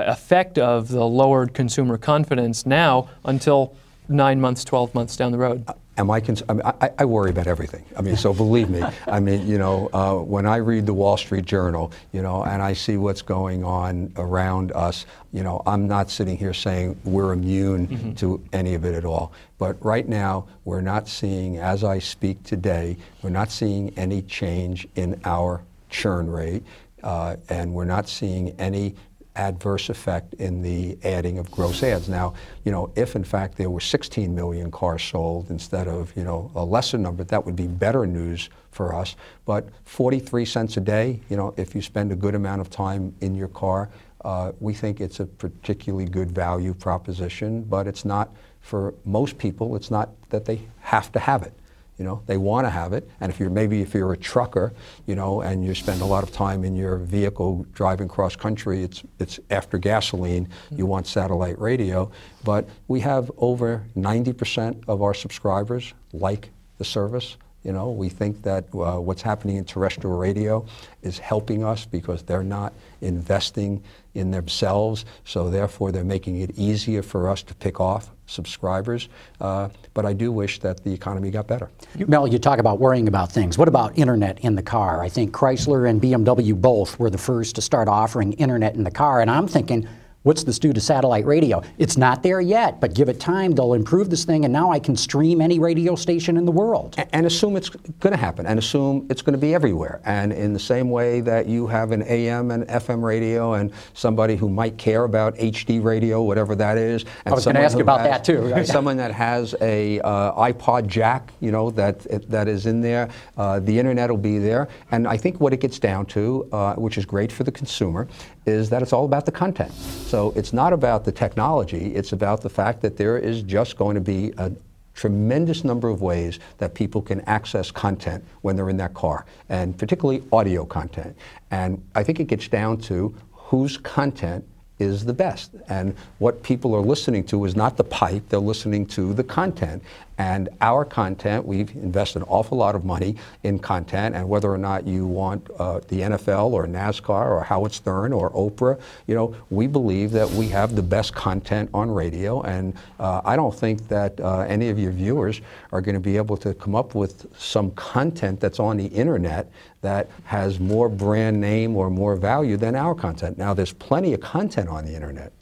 effect 0.00 0.58
of 0.58 0.88
the 0.88 1.04
lowered 1.04 1.54
consumer 1.54 1.98
confidence 1.98 2.66
now 2.66 3.08
until 3.24 3.74
nine 4.08 4.40
months, 4.40 4.64
12 4.64 4.94
months 4.94 5.16
down 5.16 5.32
the 5.32 5.38
road? 5.38 5.64
Uh, 5.66 5.74
am 5.98 6.10
I, 6.10 6.20
cons- 6.20 6.42
I, 6.48 6.52
mean, 6.52 6.62
I, 6.64 6.90
I, 6.98 7.04
worry 7.04 7.30
about 7.30 7.46
everything. 7.46 7.84
I 7.96 8.02
mean, 8.02 8.16
so 8.16 8.32
believe 8.32 8.68
me. 8.68 8.82
I 9.06 9.20
mean, 9.20 9.46
you 9.46 9.58
know, 9.58 9.88
uh, 9.92 10.14
when 10.16 10.46
I 10.46 10.56
read 10.56 10.86
the 10.86 10.94
Wall 10.94 11.16
Street 11.16 11.44
Journal, 11.44 11.92
you 12.12 12.22
know, 12.22 12.44
and 12.44 12.62
I 12.62 12.72
see 12.72 12.96
what's 12.96 13.22
going 13.22 13.64
on 13.64 14.12
around 14.16 14.72
us, 14.72 15.06
you 15.32 15.42
know, 15.42 15.62
I'm 15.66 15.86
not 15.86 16.10
sitting 16.10 16.36
here 16.36 16.54
saying 16.54 16.98
we're 17.04 17.32
immune 17.32 17.88
mm-hmm. 17.88 18.12
to 18.14 18.42
any 18.52 18.74
of 18.74 18.84
it 18.84 18.94
at 18.94 19.04
all. 19.04 19.32
But 19.58 19.82
right 19.84 20.08
now, 20.08 20.46
we're 20.64 20.82
not 20.82 21.08
seeing, 21.08 21.58
as 21.58 21.84
I 21.84 21.98
speak 21.98 22.42
today, 22.44 22.96
we're 23.22 23.30
not 23.30 23.50
seeing 23.50 23.96
any 23.96 24.22
change 24.22 24.86
in 24.96 25.20
our 25.24 25.62
churn 25.88 26.30
rate. 26.30 26.62
Uh, 27.02 27.36
and 27.50 27.72
we're 27.72 27.84
not 27.84 28.08
seeing 28.08 28.50
any 28.58 28.94
adverse 29.36 29.88
effect 29.88 30.34
in 30.34 30.62
the 30.62 30.98
adding 31.04 31.38
of 31.38 31.50
gross 31.50 31.82
adds. 31.82 32.08
Now, 32.08 32.34
you 32.64 32.72
know, 32.72 32.90
if 32.96 33.14
in 33.14 33.24
fact 33.24 33.56
there 33.56 33.70
were 33.70 33.80
16 33.80 34.34
million 34.34 34.70
cars 34.70 35.02
sold 35.02 35.50
instead 35.50 35.86
of, 35.88 36.14
you 36.16 36.24
know, 36.24 36.50
a 36.54 36.64
lesser 36.64 36.98
number, 36.98 37.24
that 37.24 37.44
would 37.44 37.56
be 37.56 37.66
better 37.66 38.06
news 38.06 38.48
for 38.70 38.94
us. 38.94 39.16
But 39.44 39.68
43 39.84 40.44
cents 40.44 40.76
a 40.76 40.80
day, 40.80 41.20
you 41.28 41.36
know, 41.36 41.54
if 41.56 41.74
you 41.74 41.82
spend 41.82 42.12
a 42.12 42.16
good 42.16 42.34
amount 42.34 42.60
of 42.60 42.70
time 42.70 43.14
in 43.20 43.34
your 43.34 43.48
car, 43.48 43.88
uh, 44.24 44.52
we 44.58 44.74
think 44.74 45.00
it's 45.00 45.20
a 45.20 45.26
particularly 45.26 46.06
good 46.06 46.32
value 46.32 46.74
proposition, 46.74 47.62
but 47.62 47.86
it's 47.86 48.04
not 48.04 48.34
for 48.60 48.94
most 49.04 49.38
people, 49.38 49.76
it's 49.76 49.90
not 49.90 50.10
that 50.30 50.44
they 50.44 50.60
have 50.80 51.12
to 51.12 51.20
have 51.20 51.42
it. 51.42 51.52
You 51.98 52.04
know, 52.04 52.22
they 52.26 52.36
want 52.36 52.66
to 52.66 52.70
have 52.70 52.92
it. 52.92 53.08
And 53.20 53.32
if 53.32 53.40
you're 53.40 53.50
maybe 53.50 53.80
if 53.80 53.94
you're 53.94 54.12
a 54.12 54.16
trucker, 54.16 54.72
you 55.06 55.14
know, 55.14 55.40
and 55.40 55.64
you 55.64 55.74
spend 55.74 56.02
a 56.02 56.04
lot 56.04 56.22
of 56.22 56.30
time 56.30 56.64
in 56.64 56.76
your 56.76 56.98
vehicle 56.98 57.66
driving 57.72 58.08
cross 58.08 58.36
country, 58.36 58.82
it's 58.82 59.02
it's 59.18 59.40
after 59.50 59.78
gasoline. 59.78 60.48
You 60.70 60.76
mm-hmm. 60.76 60.86
want 60.86 61.06
satellite 61.06 61.58
radio, 61.58 62.10
but 62.44 62.68
we 62.88 63.00
have 63.00 63.30
over 63.38 63.84
90% 63.96 64.84
of 64.88 65.02
our 65.02 65.14
subscribers 65.14 65.94
like 66.12 66.50
the 66.78 66.84
service. 66.84 67.36
You 67.66 67.72
know, 67.72 67.90
we 67.90 68.08
think 68.08 68.42
that 68.42 68.66
uh, 68.72 69.00
what's 69.00 69.22
happening 69.22 69.56
in 69.56 69.64
terrestrial 69.64 70.16
radio 70.16 70.64
is 71.02 71.18
helping 71.18 71.64
us 71.64 71.84
because 71.84 72.22
they're 72.22 72.44
not 72.44 72.72
investing 73.00 73.82
in 74.14 74.30
themselves, 74.30 75.04
so 75.24 75.50
therefore 75.50 75.90
they're 75.90 76.04
making 76.04 76.42
it 76.42 76.52
easier 76.56 77.02
for 77.02 77.28
us 77.28 77.42
to 77.42 77.56
pick 77.56 77.80
off 77.80 78.12
subscribers. 78.26 79.08
Uh, 79.40 79.68
but 79.94 80.06
I 80.06 80.12
do 80.12 80.30
wish 80.30 80.60
that 80.60 80.84
the 80.84 80.92
economy 80.92 81.32
got 81.32 81.48
better. 81.48 81.68
Mel, 82.06 82.28
you 82.28 82.38
talk 82.38 82.60
about 82.60 82.78
worrying 82.78 83.08
about 83.08 83.32
things. 83.32 83.58
What 83.58 83.66
about 83.66 83.98
internet 83.98 84.38
in 84.44 84.54
the 84.54 84.62
car? 84.62 85.02
I 85.02 85.08
think 85.08 85.32
Chrysler 85.32 85.90
and 85.90 86.00
BMW 86.00 86.54
both 86.54 87.00
were 87.00 87.10
the 87.10 87.18
first 87.18 87.56
to 87.56 87.62
start 87.62 87.88
offering 87.88 88.34
internet 88.34 88.76
in 88.76 88.84
the 88.84 88.92
car, 88.92 89.20
and 89.20 89.28
I'm 89.28 89.48
thinking, 89.48 89.88
What's 90.26 90.42
this 90.42 90.58
do 90.58 90.72
to 90.72 90.80
satellite 90.80 91.24
radio? 91.24 91.62
It's 91.78 91.96
not 91.96 92.24
there 92.24 92.40
yet, 92.40 92.80
but 92.80 92.94
give 92.94 93.08
it 93.08 93.20
time. 93.20 93.52
They'll 93.52 93.74
improve 93.74 94.10
this 94.10 94.24
thing, 94.24 94.44
and 94.44 94.52
now 94.52 94.72
I 94.72 94.80
can 94.80 94.96
stream 94.96 95.40
any 95.40 95.60
radio 95.60 95.94
station 95.94 96.36
in 96.36 96.44
the 96.44 96.50
world. 96.50 96.96
And, 96.98 97.08
and 97.12 97.26
assume 97.26 97.56
it's 97.56 97.68
going 97.68 98.10
to 98.10 98.16
happen, 98.16 98.44
and 98.44 98.58
assume 98.58 99.06
it's 99.08 99.22
going 99.22 99.34
to 99.34 99.38
be 99.38 99.54
everywhere. 99.54 100.00
And 100.04 100.32
in 100.32 100.52
the 100.52 100.58
same 100.58 100.90
way 100.90 101.20
that 101.20 101.46
you 101.46 101.68
have 101.68 101.92
an 101.92 102.02
AM 102.02 102.50
and 102.50 102.66
FM 102.66 103.04
radio, 103.04 103.52
and 103.52 103.70
somebody 103.94 104.34
who 104.34 104.48
might 104.48 104.76
care 104.78 105.04
about 105.04 105.36
HD 105.36 105.80
radio, 105.80 106.20
whatever 106.20 106.56
that 106.56 106.76
is. 106.76 107.04
And 107.24 107.32
I 107.32 107.36
was 107.36 107.44
going 107.44 107.54
to 107.54 107.62
ask 107.62 107.76
you 107.76 107.84
about 107.84 108.00
has, 108.00 108.08
that 108.08 108.24
too. 108.24 108.52
Right? 108.52 108.66
someone 108.76 108.96
that 108.96 109.12
has 109.12 109.54
a 109.60 110.00
uh, 110.00 110.32
iPod 110.32 110.88
jack, 110.88 111.34
you 111.38 111.52
know, 111.52 111.70
that 111.70 112.00
that 112.28 112.48
is 112.48 112.66
in 112.66 112.80
there. 112.80 113.10
Uh, 113.36 113.60
the 113.60 113.78
internet 113.78 114.10
will 114.10 114.16
be 114.16 114.40
there. 114.40 114.66
And 114.90 115.06
I 115.06 115.18
think 115.18 115.40
what 115.40 115.52
it 115.52 115.60
gets 115.60 115.78
down 115.78 116.04
to, 116.06 116.48
uh, 116.50 116.74
which 116.74 116.98
is 116.98 117.04
great 117.04 117.30
for 117.30 117.44
the 117.44 117.52
consumer, 117.52 118.08
is 118.46 118.70
that 118.70 118.80
it's 118.80 118.92
all 118.92 119.04
about 119.04 119.26
the 119.26 119.32
content. 119.32 119.72
So 119.72 120.32
it's 120.36 120.52
not 120.52 120.72
about 120.72 121.04
the 121.04 121.12
technology, 121.12 121.94
it's 121.94 122.12
about 122.12 122.40
the 122.40 122.48
fact 122.48 122.80
that 122.82 122.96
there 122.96 123.18
is 123.18 123.42
just 123.42 123.76
going 123.76 123.96
to 123.96 124.00
be 124.00 124.32
a 124.38 124.52
tremendous 124.94 125.62
number 125.62 125.88
of 125.88 126.00
ways 126.00 126.38
that 126.58 126.74
people 126.74 127.02
can 127.02 127.20
access 127.22 127.70
content 127.70 128.24
when 128.40 128.56
they're 128.56 128.70
in 128.70 128.78
that 128.78 128.94
car, 128.94 129.26
and 129.50 129.76
particularly 129.76 130.22
audio 130.32 130.64
content. 130.64 131.14
And 131.50 131.82
I 131.94 132.02
think 132.02 132.18
it 132.18 132.28
gets 132.28 132.48
down 132.48 132.78
to 132.82 133.14
whose 133.32 133.76
content 133.76 134.44
is 134.78 135.04
the 135.04 135.12
best. 135.12 135.52
And 135.68 135.94
what 136.18 136.42
people 136.42 136.74
are 136.74 136.80
listening 136.80 137.24
to 137.24 137.44
is 137.44 137.56
not 137.56 137.76
the 137.76 137.84
pipe, 137.84 138.28
they're 138.28 138.38
listening 138.38 138.86
to 138.86 139.14
the 139.14 139.24
content. 139.24 139.82
And 140.18 140.48
our 140.62 140.84
content, 140.84 141.44
we've 141.44 141.74
invested 141.76 142.22
an 142.22 142.28
awful 142.28 142.56
lot 142.56 142.74
of 142.74 142.86
money 142.86 143.16
in 143.42 143.58
content, 143.58 144.14
and 144.14 144.26
whether 144.26 144.50
or 144.50 144.56
not 144.56 144.86
you 144.86 145.06
want 145.06 145.46
uh, 145.58 145.80
the 145.88 146.00
NFL 146.00 146.52
or 146.52 146.66
NASCAR 146.66 147.26
or 147.26 147.42
Howard 147.42 147.72
Stern 147.72 148.14
or 148.14 148.30
Oprah, 148.30 148.80
you 149.06 149.14
know, 149.14 149.36
we 149.50 149.66
believe 149.66 150.12
that 150.12 150.30
we 150.30 150.48
have 150.48 150.74
the 150.74 150.82
best 150.82 151.14
content 151.14 151.68
on 151.74 151.90
radio, 151.90 152.40
and 152.42 152.74
uh, 152.98 153.20
I 153.26 153.36
don't 153.36 153.54
think 153.54 153.88
that 153.88 154.18
uh, 154.18 154.40
any 154.40 154.70
of 154.70 154.78
your 154.78 154.92
viewers 154.92 155.42
are 155.70 155.82
going 155.82 155.94
to 155.96 156.00
be 156.00 156.16
able 156.16 156.38
to 156.38 156.54
come 156.54 156.74
up 156.74 156.94
with 156.94 157.26
some 157.38 157.70
content 157.72 158.40
that's 158.40 158.58
on 158.58 158.78
the 158.78 158.86
internet 158.86 159.50
that 159.86 160.10
has 160.24 160.60
more 160.60 160.88
brand 160.88 161.40
name 161.40 161.76
or 161.76 161.88
more 161.88 162.16
value 162.16 162.56
than 162.56 162.74
our 162.74 162.94
content. 162.94 163.38
Now, 163.38 163.54
there's 163.54 163.72
plenty 163.72 164.12
of 164.12 164.20
content 164.20 164.68
on 164.68 164.84
the 164.84 164.94
internet, 164.94 165.32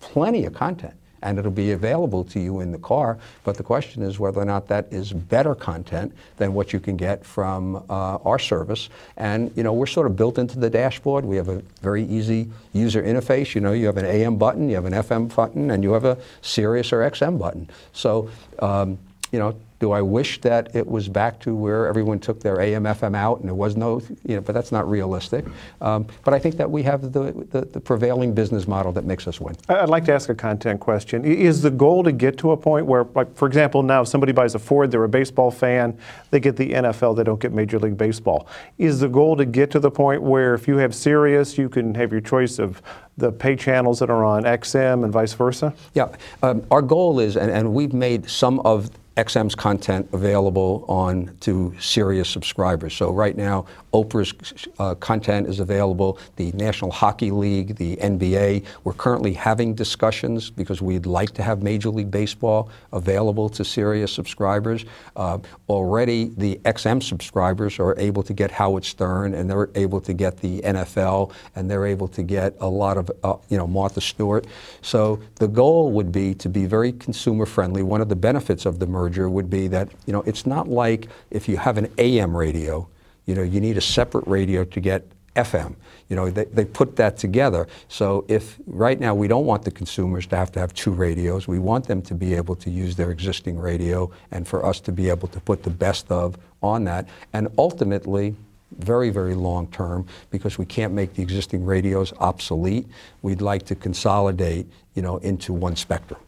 plenty 0.00 0.44
of 0.44 0.52
content 0.52 0.94
and 1.22 1.38
it'll 1.38 1.50
be 1.50 1.72
available 1.72 2.24
to 2.24 2.40
you 2.40 2.60
in 2.60 2.72
the 2.72 2.78
car. 2.78 3.18
But 3.44 3.56
the 3.56 3.62
question 3.62 4.02
is 4.02 4.18
whether 4.18 4.40
or 4.40 4.44
not 4.44 4.68
that 4.68 4.92
is 4.92 5.12
better 5.12 5.54
content 5.54 6.12
than 6.36 6.52
what 6.52 6.72
you 6.72 6.80
can 6.80 6.96
get 6.96 7.24
from 7.24 7.76
uh, 7.88 8.18
our 8.24 8.38
service. 8.38 8.88
And 9.16 9.50
you 9.56 9.62
know, 9.62 9.72
we're 9.72 9.86
sort 9.86 10.06
of 10.06 10.16
built 10.16 10.38
into 10.38 10.58
the 10.58 10.68
dashboard. 10.68 11.24
We 11.24 11.36
have 11.36 11.48
a 11.48 11.62
very 11.80 12.04
easy 12.04 12.50
user 12.72 13.02
interface. 13.02 13.54
You 13.54 13.60
know, 13.60 13.72
you 13.72 13.86
have 13.86 13.96
an 13.96 14.06
AM 14.06 14.36
button, 14.36 14.68
you 14.68 14.74
have 14.74 14.84
an 14.84 14.92
FM 14.92 15.34
button, 15.34 15.70
and 15.70 15.82
you 15.82 15.92
have 15.92 16.04
a 16.04 16.18
Sirius 16.42 16.92
or 16.92 16.98
XM 17.08 17.38
button. 17.38 17.68
So, 17.92 18.28
um, 18.58 18.98
you 19.32 19.38
know, 19.38 19.56
do 19.82 19.90
I 19.90 20.00
wish 20.00 20.40
that 20.42 20.76
it 20.76 20.86
was 20.86 21.08
back 21.08 21.40
to 21.40 21.56
where 21.56 21.88
everyone 21.88 22.20
took 22.20 22.38
their 22.38 22.60
AM, 22.60 22.84
FM 22.84 23.16
out 23.16 23.40
and 23.40 23.48
there 23.48 23.54
was 23.54 23.76
no, 23.76 24.00
you 24.24 24.36
know, 24.36 24.40
but 24.40 24.52
that's 24.52 24.70
not 24.70 24.88
realistic. 24.88 25.44
Um, 25.80 26.06
but 26.22 26.32
I 26.32 26.38
think 26.38 26.56
that 26.58 26.70
we 26.70 26.84
have 26.84 27.12
the, 27.12 27.32
the, 27.50 27.62
the, 27.62 27.80
prevailing 27.80 28.32
business 28.32 28.68
model 28.68 28.92
that 28.92 29.04
makes 29.04 29.26
us 29.26 29.40
win. 29.40 29.56
I'd 29.68 29.88
like 29.88 30.04
to 30.04 30.12
ask 30.12 30.28
a 30.28 30.36
content 30.36 30.78
question. 30.78 31.24
Is 31.24 31.62
the 31.62 31.70
goal 31.70 32.04
to 32.04 32.12
get 32.12 32.38
to 32.38 32.52
a 32.52 32.56
point 32.56 32.86
where, 32.86 33.06
like, 33.16 33.34
for 33.34 33.48
example, 33.48 33.82
now 33.82 34.02
if 34.02 34.08
somebody 34.08 34.30
buys 34.32 34.54
a 34.54 34.60
Ford, 34.60 34.92
they're 34.92 35.02
a 35.02 35.08
baseball 35.08 35.50
fan, 35.50 35.98
they 36.30 36.38
get 36.38 36.54
the 36.54 36.70
NFL, 36.70 37.16
they 37.16 37.24
don't 37.24 37.40
get 37.40 37.52
Major 37.52 37.80
League 37.80 37.98
Baseball. 37.98 38.46
Is 38.78 39.00
the 39.00 39.08
goal 39.08 39.36
to 39.36 39.44
get 39.44 39.72
to 39.72 39.80
the 39.80 39.90
point 39.90 40.22
where 40.22 40.54
if 40.54 40.68
you 40.68 40.76
have 40.76 40.94
Sirius, 40.94 41.58
you 41.58 41.68
can 41.68 41.92
have 41.96 42.12
your 42.12 42.20
choice 42.20 42.60
of 42.60 42.80
the 43.16 43.32
pay 43.32 43.56
channels 43.56 43.98
that 43.98 44.10
are 44.10 44.24
on 44.24 44.44
XM 44.44 45.02
and 45.02 45.12
vice 45.12 45.32
versa? 45.32 45.74
Yeah, 45.94 46.14
um, 46.44 46.64
our 46.70 46.82
goal 46.82 47.18
is, 47.18 47.36
and, 47.36 47.50
and 47.50 47.74
we've 47.74 47.92
made 47.92 48.30
some 48.30 48.60
of 48.60 48.90
XM's 49.16 49.54
content 49.54 50.08
available 50.12 50.86
on 50.88 51.36
to 51.40 51.74
Sirius 51.78 52.30
subscribers. 52.30 52.94
So 52.94 53.12
right 53.12 53.36
now, 53.36 53.66
Oprah's 53.92 54.32
uh, 54.78 54.94
content 54.94 55.46
is 55.48 55.60
available, 55.60 56.18
the 56.36 56.50
National 56.52 56.90
Hockey 56.90 57.30
League, 57.30 57.76
the 57.76 57.96
NBA. 57.96 58.64
We're 58.84 58.94
currently 58.94 59.34
having 59.34 59.74
discussions 59.74 60.48
because 60.50 60.80
we'd 60.80 61.04
like 61.04 61.32
to 61.32 61.42
have 61.42 61.62
Major 61.62 61.90
League 61.90 62.10
Baseball 62.10 62.70
available 62.92 63.50
to 63.50 63.64
Sirius 63.64 64.12
subscribers. 64.12 64.86
Uh, 65.14 65.38
already, 65.68 66.32
the 66.38 66.58
XM 66.64 67.02
subscribers 67.02 67.78
are 67.78 67.94
able 67.98 68.22
to 68.22 68.32
get 68.32 68.50
Howard 68.50 68.84
Stern, 68.86 69.34
and 69.34 69.50
they're 69.50 69.68
able 69.74 70.00
to 70.00 70.14
get 70.14 70.38
the 70.38 70.62
NFL, 70.62 71.32
and 71.54 71.70
they're 71.70 71.86
able 71.86 72.08
to 72.08 72.22
get 72.22 72.56
a 72.60 72.68
lot 72.68 72.96
of, 72.96 73.10
uh, 73.22 73.36
you 73.50 73.58
know, 73.58 73.66
Martha 73.66 74.00
Stewart. 74.00 74.46
So 74.80 75.20
the 75.34 75.48
goal 75.48 75.92
would 75.92 76.10
be 76.12 76.34
to 76.36 76.48
be 76.48 76.64
very 76.64 76.92
consumer 76.92 77.44
friendly. 77.44 77.82
One 77.82 78.00
of 78.00 78.08
the 78.08 78.16
benefits 78.16 78.64
of 78.64 78.78
the 78.78 78.86
merger 78.86 79.01
would 79.08 79.50
be 79.50 79.68
that, 79.68 79.88
you 80.06 80.12
know, 80.12 80.22
it's 80.22 80.46
not 80.46 80.68
like 80.68 81.08
if 81.30 81.48
you 81.48 81.56
have 81.56 81.78
an 81.78 81.92
AM 81.98 82.36
radio 82.36 82.88
you 83.26 83.34
know, 83.34 83.42
you 83.42 83.60
need 83.60 83.76
a 83.76 83.80
separate 83.80 84.26
radio 84.26 84.64
to 84.64 84.80
get 84.80 85.04
FM. 85.36 85.74
You 86.08 86.16
know, 86.16 86.30
they, 86.30 86.44
they 86.44 86.64
put 86.64 86.96
that 86.96 87.16
together. 87.16 87.66
So 87.88 88.24
if 88.28 88.58
right 88.66 88.98
now 88.98 89.14
we 89.14 89.28
don't 89.28 89.46
want 89.46 89.64
the 89.64 89.70
consumers 89.70 90.26
to 90.28 90.36
have 90.36 90.52
to 90.52 90.60
have 90.60 90.74
two 90.74 90.90
radios, 90.90 91.48
we 91.48 91.58
want 91.58 91.86
them 91.86 92.02
to 92.02 92.14
be 92.14 92.34
able 92.34 92.56
to 92.56 92.70
use 92.70 92.96
their 92.96 93.10
existing 93.10 93.58
radio 93.58 94.10
and 94.30 94.46
for 94.46 94.66
us 94.66 94.80
to 94.80 94.92
be 94.92 95.08
able 95.08 95.28
to 95.28 95.40
put 95.40 95.62
the 95.62 95.70
best 95.70 96.10
of 96.10 96.36
on 96.62 96.84
that. 96.84 97.08
And 97.32 97.48
ultimately, 97.56 98.34
very, 98.78 99.10
very 99.10 99.34
long 99.34 99.68
term, 99.68 100.06
because 100.30 100.58
we 100.58 100.64
can't 100.64 100.92
make 100.92 101.14
the 101.14 101.22
existing 101.22 101.64
radios 101.64 102.12
obsolete, 102.18 102.86
we'd 103.20 103.42
like 103.42 103.64
to 103.66 103.74
consolidate, 103.74 104.66
you 104.94 105.02
know, 105.02 105.18
into 105.18 105.52
one 105.52 105.76
spectrum. 105.76 106.20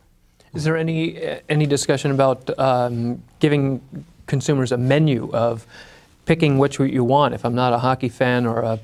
Is 0.55 0.65
there 0.65 0.77
any 0.77 1.19
any 1.49 1.67
discussion 1.67 2.11
about 2.11 2.57
um, 2.59 3.23
giving 3.41 3.81
consumers 4.27 4.73
a 4.73 4.79
menu 4.79 5.31
of 5.33 5.67
picking 6.25 6.59
which 6.59 6.79
you 6.79 7.05
want. 7.05 7.35
If 7.35 7.45
I'm 7.45 7.55
not 7.55 7.73
a 7.73 7.79
hockey 7.79 8.09
fan 8.09 8.47
or 8.47 8.61
a, 8.61 8.81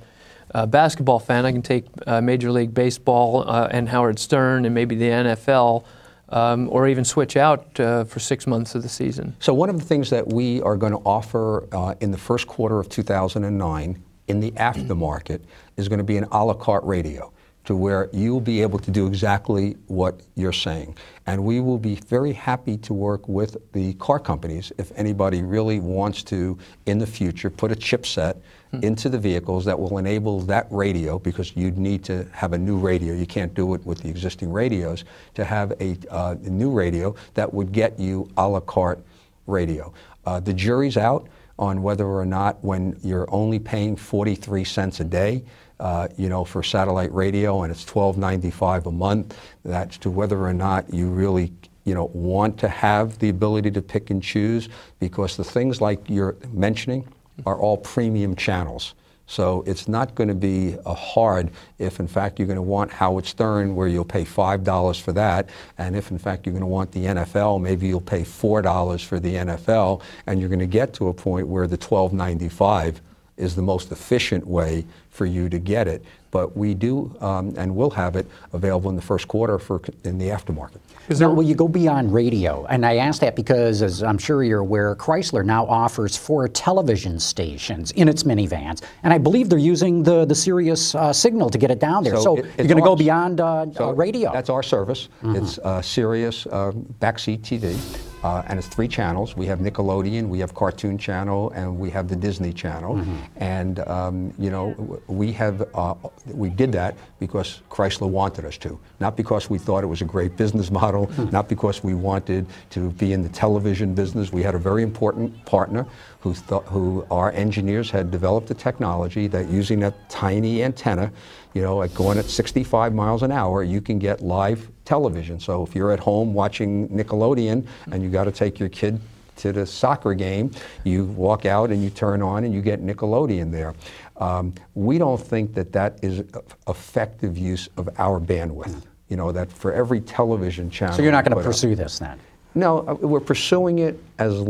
a 0.50 0.66
basketball 0.66 1.18
fan, 1.18 1.46
I 1.46 1.52
can 1.52 1.62
take 1.62 1.86
uh, 2.06 2.20
Major 2.20 2.50
League 2.50 2.74
Baseball 2.74 3.48
uh, 3.48 3.68
and 3.70 3.88
Howard 3.88 4.18
Stern 4.18 4.64
and 4.64 4.74
maybe 4.74 4.94
the 4.94 5.06
NFL. 5.06 5.84
Um, 6.32 6.68
or 6.70 6.86
even 6.86 7.04
switch 7.04 7.36
out 7.36 7.80
uh, 7.80 8.04
for 8.04 8.20
six 8.20 8.46
months 8.46 8.76
of 8.76 8.84
the 8.84 8.88
season. 8.88 9.34
So, 9.40 9.52
one 9.52 9.68
of 9.68 9.80
the 9.80 9.84
things 9.84 10.10
that 10.10 10.28
we 10.28 10.62
are 10.62 10.76
going 10.76 10.92
to 10.92 11.00
offer 11.04 11.66
uh, 11.74 11.96
in 11.98 12.12
the 12.12 12.18
first 12.18 12.46
quarter 12.46 12.78
of 12.78 12.88
2009 12.88 14.00
in 14.28 14.38
the 14.38 14.52
aftermarket 14.52 15.40
is 15.76 15.88
going 15.88 15.98
to 15.98 16.04
be 16.04 16.16
an 16.16 16.28
a 16.30 16.44
la 16.44 16.54
carte 16.54 16.84
radio 16.84 17.32
to 17.70 17.76
where 17.76 18.10
you'll 18.12 18.40
be 18.40 18.62
able 18.62 18.80
to 18.80 18.90
do 18.90 19.06
exactly 19.06 19.76
what 19.86 20.22
you're 20.34 20.52
saying. 20.52 20.92
And 21.28 21.44
we 21.44 21.60
will 21.60 21.78
be 21.78 21.94
very 21.94 22.32
happy 22.32 22.76
to 22.78 22.92
work 22.92 23.28
with 23.28 23.56
the 23.70 23.94
car 23.94 24.18
companies 24.18 24.72
if 24.76 24.90
anybody 24.96 25.42
really 25.42 25.78
wants 25.78 26.24
to, 26.24 26.58
in 26.86 26.98
the 26.98 27.06
future, 27.06 27.48
put 27.48 27.70
a 27.70 27.76
chipset 27.76 28.40
hmm. 28.72 28.82
into 28.82 29.08
the 29.08 29.20
vehicles 29.20 29.64
that 29.66 29.78
will 29.78 29.98
enable 29.98 30.40
that 30.40 30.66
radio, 30.68 31.20
because 31.20 31.56
you'd 31.56 31.78
need 31.78 32.02
to 32.06 32.26
have 32.32 32.54
a 32.54 32.58
new 32.58 32.76
radio. 32.76 33.14
You 33.14 33.24
can't 33.24 33.54
do 33.54 33.72
it 33.74 33.86
with 33.86 34.02
the 34.02 34.08
existing 34.08 34.50
radios, 34.50 35.04
to 35.34 35.44
have 35.44 35.70
a, 35.80 35.96
uh, 36.10 36.34
a 36.44 36.50
new 36.50 36.72
radio 36.72 37.14
that 37.34 37.54
would 37.54 37.70
get 37.70 38.00
you 38.00 38.28
a 38.36 38.48
la 38.48 38.58
carte 38.58 39.00
radio. 39.46 39.92
Uh, 40.26 40.40
the 40.40 40.52
jury's 40.52 40.96
out 40.96 41.28
on 41.56 41.82
whether 41.84 42.06
or 42.06 42.26
not, 42.26 42.64
when 42.64 42.98
you're 43.04 43.32
only 43.32 43.60
paying 43.60 43.94
43 43.94 44.64
cents 44.64 44.98
a 44.98 45.04
day, 45.04 45.44
uh, 45.80 46.08
you 46.16 46.28
know, 46.28 46.44
for 46.44 46.62
satellite 46.62 47.12
radio, 47.12 47.62
and 47.62 47.72
it's 47.72 47.84
$12.95 47.84 48.86
a 48.86 48.92
month. 48.92 49.36
That's 49.64 49.98
to 49.98 50.10
whether 50.10 50.38
or 50.38 50.52
not 50.52 50.92
you 50.92 51.08
really, 51.08 51.52
you 51.84 51.94
know, 51.94 52.10
want 52.12 52.58
to 52.58 52.68
have 52.68 53.18
the 53.18 53.30
ability 53.30 53.70
to 53.72 53.82
pick 53.82 54.10
and 54.10 54.22
choose, 54.22 54.68
because 55.00 55.36
the 55.36 55.44
things 55.44 55.80
like 55.80 56.08
you're 56.08 56.36
mentioning 56.52 57.08
are 57.46 57.56
all 57.58 57.78
premium 57.78 58.36
channels. 58.36 58.94
So 59.30 59.62
it's 59.64 59.86
not 59.86 60.16
going 60.16 60.26
to 60.26 60.34
be 60.34 60.76
a 60.84 60.92
hard 60.92 61.52
if, 61.78 62.00
in 62.00 62.08
fact, 62.08 62.40
you're 62.40 62.48
going 62.48 62.56
to 62.56 62.62
want 62.62 62.90
Howard 62.90 63.26
Stern, 63.26 63.76
where 63.76 63.86
you'll 63.86 64.04
pay 64.04 64.24
$5 64.24 65.00
for 65.00 65.12
that. 65.12 65.48
And 65.78 65.94
if, 65.94 66.10
in 66.10 66.18
fact, 66.18 66.44
you're 66.44 66.52
going 66.52 66.62
to 66.62 66.66
want 66.66 66.90
the 66.90 67.04
NFL, 67.04 67.62
maybe 67.62 67.86
you'll 67.86 68.00
pay 68.00 68.22
$4 68.22 69.04
for 69.04 69.20
the 69.20 69.36
NFL. 69.36 70.02
And 70.26 70.40
you're 70.40 70.48
going 70.48 70.58
to 70.58 70.66
get 70.66 70.92
to 70.94 71.08
a 71.08 71.14
point 71.14 71.46
where 71.46 71.68
the 71.68 71.78
$12.95 71.78 72.96
is 73.40 73.56
the 73.56 73.62
most 73.62 73.90
efficient 73.90 74.46
way 74.46 74.84
for 75.10 75.26
you 75.26 75.48
to 75.48 75.58
get 75.58 75.88
it. 75.88 76.04
But 76.30 76.56
we 76.56 76.74
do 76.74 77.14
um, 77.20 77.54
and 77.56 77.74
will 77.74 77.90
have 77.90 78.14
it 78.14 78.26
available 78.52 78.88
in 78.90 78.96
the 78.96 79.02
first 79.02 79.26
quarter 79.26 79.58
for 79.58 79.82
in 80.04 80.18
the 80.18 80.28
aftermarket. 80.28 80.78
Is 81.08 81.18
there, 81.18 81.28
will 81.28 81.42
you 81.42 81.56
go 81.56 81.66
beyond 81.66 82.14
radio? 82.14 82.64
And 82.66 82.86
I 82.86 82.98
ask 82.98 83.20
that 83.20 83.34
because, 83.34 83.82
as 83.82 84.04
I'm 84.04 84.18
sure 84.18 84.44
you're 84.44 84.60
aware, 84.60 84.94
Chrysler 84.94 85.44
now 85.44 85.66
offers 85.66 86.16
four 86.16 86.46
television 86.46 87.18
stations 87.18 87.90
in 87.92 88.08
its 88.08 88.22
minivans, 88.22 88.84
and 89.02 89.12
I 89.12 89.18
believe 89.18 89.48
they're 89.48 89.58
using 89.58 90.04
the 90.04 90.24
the 90.24 90.36
Sirius 90.36 90.94
uh, 90.94 91.12
signal 91.12 91.50
to 91.50 91.58
get 91.58 91.72
it 91.72 91.80
down 91.80 92.04
there. 92.04 92.14
So, 92.16 92.22
so 92.22 92.36
it, 92.36 92.44
you're 92.58 92.68
going 92.68 92.76
to 92.76 92.82
go 92.82 92.94
beyond 92.94 93.40
uh, 93.40 93.66
so 93.72 93.88
uh, 93.88 93.92
radio. 93.92 94.32
That's 94.32 94.50
our 94.50 94.62
service. 94.62 95.08
Mm-hmm. 95.22 95.36
It's 95.36 95.58
uh, 95.58 95.82
Sirius 95.82 96.46
uh, 96.46 96.70
backseat 97.00 97.40
TV. 97.40 97.76
Uh, 98.22 98.42
and 98.48 98.58
it's 98.58 98.68
three 98.68 98.88
channels. 98.88 99.36
We 99.36 99.46
have 99.46 99.60
Nickelodeon, 99.60 100.28
we 100.28 100.40
have 100.40 100.54
Cartoon 100.54 100.98
Channel, 100.98 101.50
and 101.50 101.78
we 101.78 101.90
have 101.90 102.08
the 102.08 102.16
Disney 102.16 102.52
Channel. 102.52 102.96
Mm-hmm. 102.96 103.16
And 103.36 103.78
um, 103.80 104.34
you 104.38 104.50
know, 104.50 105.00
we 105.06 105.32
have 105.32 105.68
uh, 105.74 105.94
we 106.26 106.50
did 106.50 106.72
that 106.72 106.96
because 107.18 107.62
Chrysler 107.70 108.08
wanted 108.08 108.44
us 108.44 108.58
to, 108.58 108.78
not 109.00 109.16
because 109.16 109.48
we 109.48 109.58
thought 109.58 109.84
it 109.84 109.86
was 109.86 110.02
a 110.02 110.06
great 110.06 110.36
business 110.36 110.70
model, 110.80 111.06
mm-hmm. 111.06 111.30
not 111.30 111.48
because 111.48 111.82
we 111.82 111.94
wanted 111.94 112.46
to 112.70 112.90
be 112.90 113.12
in 113.12 113.22
the 113.22 113.28
television 113.28 113.94
business. 113.94 114.32
We 114.32 114.42
had 114.42 114.54
a 114.54 114.58
very 114.58 114.82
important 114.82 115.44
partner 115.46 115.86
who 116.20 116.34
thought, 116.34 116.64
who 116.66 117.06
our 117.10 117.32
engineers 117.32 117.90
had 117.90 118.10
developed 118.10 118.50
a 118.50 118.54
technology 118.54 119.26
that 119.28 119.48
using 119.48 119.84
a 119.84 119.94
tiny 120.10 120.62
antenna, 120.62 121.10
you 121.54 121.62
know, 121.62 121.82
at 121.82 121.94
going 121.94 122.18
at 122.18 122.26
65 122.26 122.94
miles 122.94 123.22
an 123.22 123.32
hour, 123.32 123.62
you 123.62 123.80
can 123.80 123.98
get 123.98 124.20
live 124.20 124.70
television. 124.84 125.38
So 125.40 125.62
if 125.62 125.74
you're 125.74 125.92
at 125.92 126.00
home 126.00 126.34
watching 126.34 126.88
Nickelodeon 126.88 127.66
and 127.90 128.02
you 128.02 128.10
got 128.10 128.24
to 128.24 128.32
take 128.32 128.58
your 128.58 128.68
kid 128.68 129.00
to 129.36 129.52
the 129.52 129.66
soccer 129.66 130.14
game, 130.14 130.50
you 130.84 131.04
walk 131.04 131.46
out 131.46 131.70
and 131.70 131.82
you 131.82 131.90
turn 131.90 132.22
on 132.22 132.44
and 132.44 132.52
you 132.54 132.60
get 132.60 132.82
Nickelodeon 132.84 133.50
there. 133.50 133.74
Um, 134.18 134.54
we 134.74 134.98
don't 134.98 135.20
think 135.20 135.54
that 135.54 135.72
that 135.72 136.02
is 136.02 136.22
effective 136.68 137.38
use 137.38 137.68
of 137.76 137.88
our 137.98 138.20
bandwidth. 138.20 138.82
You 139.08 139.16
know, 139.16 139.32
that 139.32 139.50
for 139.50 139.72
every 139.72 140.00
television 140.00 140.70
channel. 140.70 140.94
So 140.94 141.02
you're 141.02 141.10
not 141.10 141.24
going 141.24 141.36
to 141.36 141.42
pursue 141.42 141.72
up, 141.72 141.78
this 141.78 141.98
then? 141.98 142.20
No, 142.54 142.86
uh, 142.86 142.94
we're 142.94 143.20
pursuing 143.20 143.78
it 143.80 143.98
as 144.18 144.44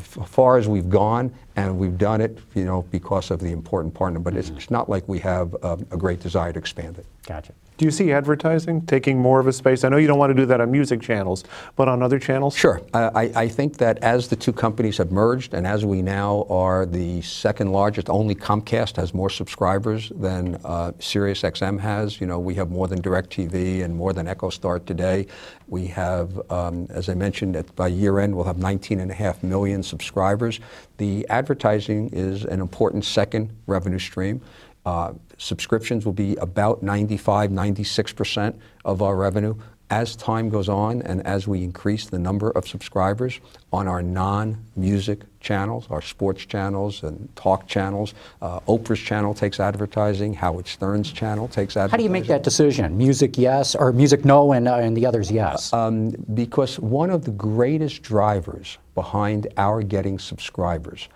far 0.00 0.56
as 0.56 0.68
we've 0.68 0.88
gone, 0.88 1.32
and 1.56 1.78
we've 1.78 1.98
done 1.98 2.20
it, 2.20 2.38
you 2.54 2.64
know, 2.64 2.82
because 2.90 3.30
of 3.30 3.40
the 3.40 3.52
important 3.52 3.94
partner. 3.94 4.18
But 4.18 4.30
mm-hmm. 4.34 4.40
it's, 4.40 4.50
it's, 4.50 4.70
not 4.70 4.88
like 4.88 5.06
we 5.08 5.18
have 5.20 5.54
um, 5.62 5.86
a 5.90 5.96
great 5.96 6.20
desire 6.20 6.52
to 6.52 6.58
expand 6.58 6.98
it. 6.98 7.06
Gotcha. 7.26 7.52
Do 7.82 7.86
you 7.86 7.90
see 7.90 8.12
advertising 8.12 8.86
taking 8.86 9.18
more 9.18 9.40
of 9.40 9.48
a 9.48 9.52
space? 9.52 9.82
I 9.82 9.88
know 9.88 9.96
you 9.96 10.06
don't 10.06 10.20
want 10.20 10.30
to 10.30 10.40
do 10.40 10.46
that 10.46 10.60
on 10.60 10.70
music 10.70 11.02
channels, 11.02 11.42
but 11.74 11.88
on 11.88 12.00
other 12.00 12.20
channels? 12.20 12.54
Sure. 12.54 12.80
I, 12.94 13.32
I 13.34 13.48
think 13.48 13.78
that 13.78 13.98
as 13.98 14.28
the 14.28 14.36
two 14.36 14.52
companies 14.52 14.98
have 14.98 15.10
merged 15.10 15.52
and 15.52 15.66
as 15.66 15.84
we 15.84 16.00
now 16.00 16.46
are 16.48 16.86
the 16.86 17.20
second 17.22 17.72
largest, 17.72 18.08
only 18.08 18.36
Comcast 18.36 18.94
has 18.98 19.12
more 19.12 19.28
subscribers 19.28 20.12
than 20.14 20.60
uh, 20.64 20.92
SiriusXM 21.00 21.80
has. 21.80 22.20
You 22.20 22.28
know, 22.28 22.38
we 22.38 22.54
have 22.54 22.70
more 22.70 22.86
than 22.86 23.02
DirecTV 23.02 23.82
and 23.82 23.96
more 23.96 24.12
than 24.12 24.26
EchoStar 24.26 24.86
today. 24.86 25.26
We 25.66 25.88
have, 25.88 26.40
um, 26.52 26.86
as 26.88 27.08
I 27.08 27.14
mentioned, 27.14 27.60
by 27.74 27.88
year 27.88 28.20
end, 28.20 28.36
we'll 28.36 28.44
have 28.44 28.58
19.5 28.58 29.42
million 29.42 29.82
subscribers. 29.82 30.60
The 30.98 31.26
advertising 31.30 32.10
is 32.12 32.44
an 32.44 32.60
important 32.60 33.04
second 33.04 33.50
revenue 33.66 33.98
stream. 33.98 34.40
Uh, 34.84 35.14
subscriptions 35.42 36.06
will 36.06 36.12
be 36.12 36.36
about 36.36 36.82
95, 36.82 37.50
96% 37.50 38.58
of 38.84 39.02
our 39.02 39.16
revenue. 39.16 39.54
As 39.90 40.16
time 40.16 40.48
goes 40.48 40.70
on 40.70 41.02
and 41.02 41.20
as 41.26 41.46
we 41.46 41.62
increase 41.62 42.08
the 42.08 42.18
number 42.18 42.50
of 42.52 42.66
subscribers 42.66 43.40
on 43.74 43.86
our 43.86 44.02
non-music 44.02 45.20
channels, 45.40 45.86
our 45.90 46.00
sports 46.00 46.46
channels 46.46 47.02
and 47.02 47.28
talk 47.36 47.66
channels, 47.66 48.14
uh, 48.40 48.60
Oprah's 48.60 49.00
channel 49.00 49.34
takes 49.34 49.60
advertising, 49.60 50.32
Howard 50.32 50.66
Stern's 50.66 51.12
channel 51.12 51.46
takes 51.46 51.76
advertising. 51.76 51.90
How 51.90 51.96
do 51.98 52.04
you 52.04 52.10
make 52.10 52.26
that 52.28 52.42
decision? 52.42 52.96
Music 52.96 53.36
yes 53.36 53.74
or 53.74 53.92
music 53.92 54.24
no 54.24 54.52
and, 54.52 54.66
uh, 54.66 54.76
and 54.76 54.96
the 54.96 55.04
others 55.04 55.30
yes? 55.30 55.74
Um, 55.74 56.10
because 56.32 56.78
one 56.78 57.10
of 57.10 57.26
the 57.26 57.32
greatest 57.32 58.02
drivers 58.02 58.78
behind 58.94 59.48
our 59.58 59.82
getting 59.82 60.18
subscribers 60.18 61.10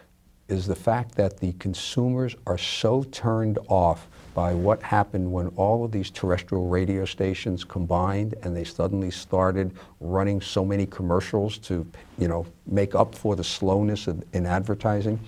is 0.48 0.66
the 0.66 0.76
fact 0.76 1.14
that 1.14 1.38
the 1.38 1.52
consumers 1.54 2.36
are 2.46 2.58
so 2.58 3.04
turned 3.04 3.58
off 3.68 4.06
by 4.36 4.52
what 4.52 4.82
happened 4.82 5.32
when 5.32 5.48
all 5.56 5.82
of 5.82 5.90
these 5.90 6.10
terrestrial 6.10 6.68
radio 6.68 7.06
stations 7.06 7.64
combined 7.64 8.34
and 8.42 8.54
they 8.54 8.64
suddenly 8.64 9.10
started 9.10 9.72
running 9.98 10.42
so 10.42 10.62
many 10.62 10.84
commercials 10.84 11.56
to 11.56 11.86
you 12.18 12.28
know 12.28 12.46
make 12.66 12.94
up 12.94 13.14
for 13.14 13.34
the 13.34 13.42
slowness 13.42 14.06
of, 14.06 14.22
in 14.34 14.44
advertising 14.44 15.18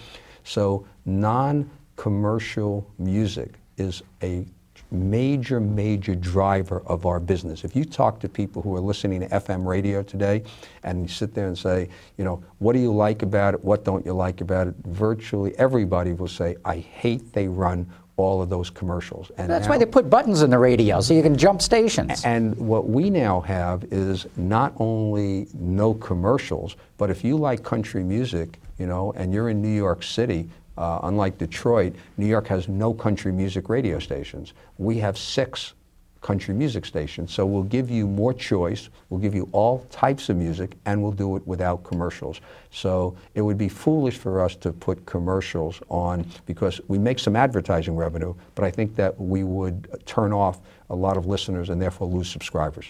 so 0.44 0.86
non-commercial 1.06 2.86
music 2.98 3.54
is 3.78 4.02
a 4.22 4.44
major, 4.90 5.60
major 5.60 6.14
driver 6.14 6.82
of 6.86 7.04
our 7.04 7.20
business. 7.20 7.64
If 7.64 7.76
you 7.76 7.84
talk 7.84 8.20
to 8.20 8.28
people 8.28 8.62
who 8.62 8.74
are 8.74 8.80
listening 8.80 9.20
to 9.20 9.28
FM 9.28 9.66
radio 9.66 10.02
today 10.02 10.42
and 10.82 11.02
you 11.02 11.08
sit 11.08 11.34
there 11.34 11.46
and 11.46 11.58
say, 11.58 11.88
you 12.16 12.24
know, 12.24 12.42
what 12.58 12.72
do 12.72 12.78
you 12.78 12.92
like 12.92 13.22
about 13.22 13.52
it? 13.52 13.62
What 13.62 13.84
don't 13.84 14.04
you 14.06 14.14
like 14.14 14.40
about 14.40 14.68
it? 14.68 14.74
Virtually 14.86 15.56
everybody 15.58 16.12
will 16.12 16.28
say, 16.28 16.56
I 16.64 16.76
hate 16.78 17.32
they 17.32 17.48
run 17.48 17.86
all 18.18 18.42
of 18.42 18.50
those 18.50 18.68
commercials. 18.68 19.30
And 19.38 19.48
That's 19.48 19.66
now, 19.66 19.70
why 19.70 19.78
they 19.78 19.86
put 19.86 20.10
buttons 20.10 20.42
in 20.42 20.50
the 20.50 20.58
radio 20.58 21.00
so 21.00 21.14
you 21.14 21.22
can 21.22 21.36
jump 21.36 21.62
stations. 21.62 22.24
And 22.24 22.54
what 22.58 22.88
we 22.88 23.08
now 23.08 23.40
have 23.42 23.84
is 23.90 24.26
not 24.36 24.74
only 24.78 25.46
no 25.54 25.94
commercials, 25.94 26.76
but 26.98 27.10
if 27.10 27.24
you 27.24 27.36
like 27.36 27.62
country 27.62 28.02
music, 28.02 28.58
you 28.78 28.86
know, 28.86 29.12
and 29.16 29.32
you're 29.32 29.48
in 29.48 29.62
New 29.62 29.74
York 29.74 30.02
City, 30.02 30.50
uh, 30.76 31.00
unlike 31.04 31.38
Detroit, 31.38 31.94
New 32.16 32.26
York 32.26 32.48
has 32.48 32.68
no 32.68 32.92
country 32.92 33.32
music 33.32 33.68
radio 33.68 33.98
stations. 33.98 34.52
We 34.78 34.98
have 34.98 35.16
six 35.16 35.74
country 36.28 36.52
music 36.52 36.84
station. 36.84 37.26
So 37.26 37.46
we'll 37.46 37.62
give 37.62 37.88
you 37.90 38.06
more 38.06 38.34
choice, 38.34 38.90
we'll 39.08 39.18
give 39.18 39.34
you 39.34 39.48
all 39.52 39.86
types 39.90 40.28
of 40.28 40.36
music, 40.36 40.76
and 40.84 41.02
we'll 41.02 41.18
do 41.24 41.36
it 41.36 41.46
without 41.46 41.84
commercials. 41.84 42.42
So 42.70 43.16
it 43.34 43.40
would 43.40 43.56
be 43.56 43.70
foolish 43.70 44.18
for 44.18 44.44
us 44.44 44.54
to 44.56 44.70
put 44.70 45.06
commercials 45.06 45.80
on 45.88 46.26
because 46.44 46.82
we 46.86 46.98
make 46.98 47.18
some 47.18 47.34
advertising 47.34 47.96
revenue, 47.96 48.34
but 48.56 48.66
I 48.66 48.70
think 48.70 48.94
that 48.96 49.18
we 49.18 49.42
would 49.42 50.02
turn 50.04 50.34
off 50.34 50.60
a 50.90 50.94
lot 50.94 51.16
of 51.16 51.24
listeners 51.24 51.70
and 51.70 51.80
therefore 51.80 52.06
lose 52.06 52.28
subscribers. 52.28 52.84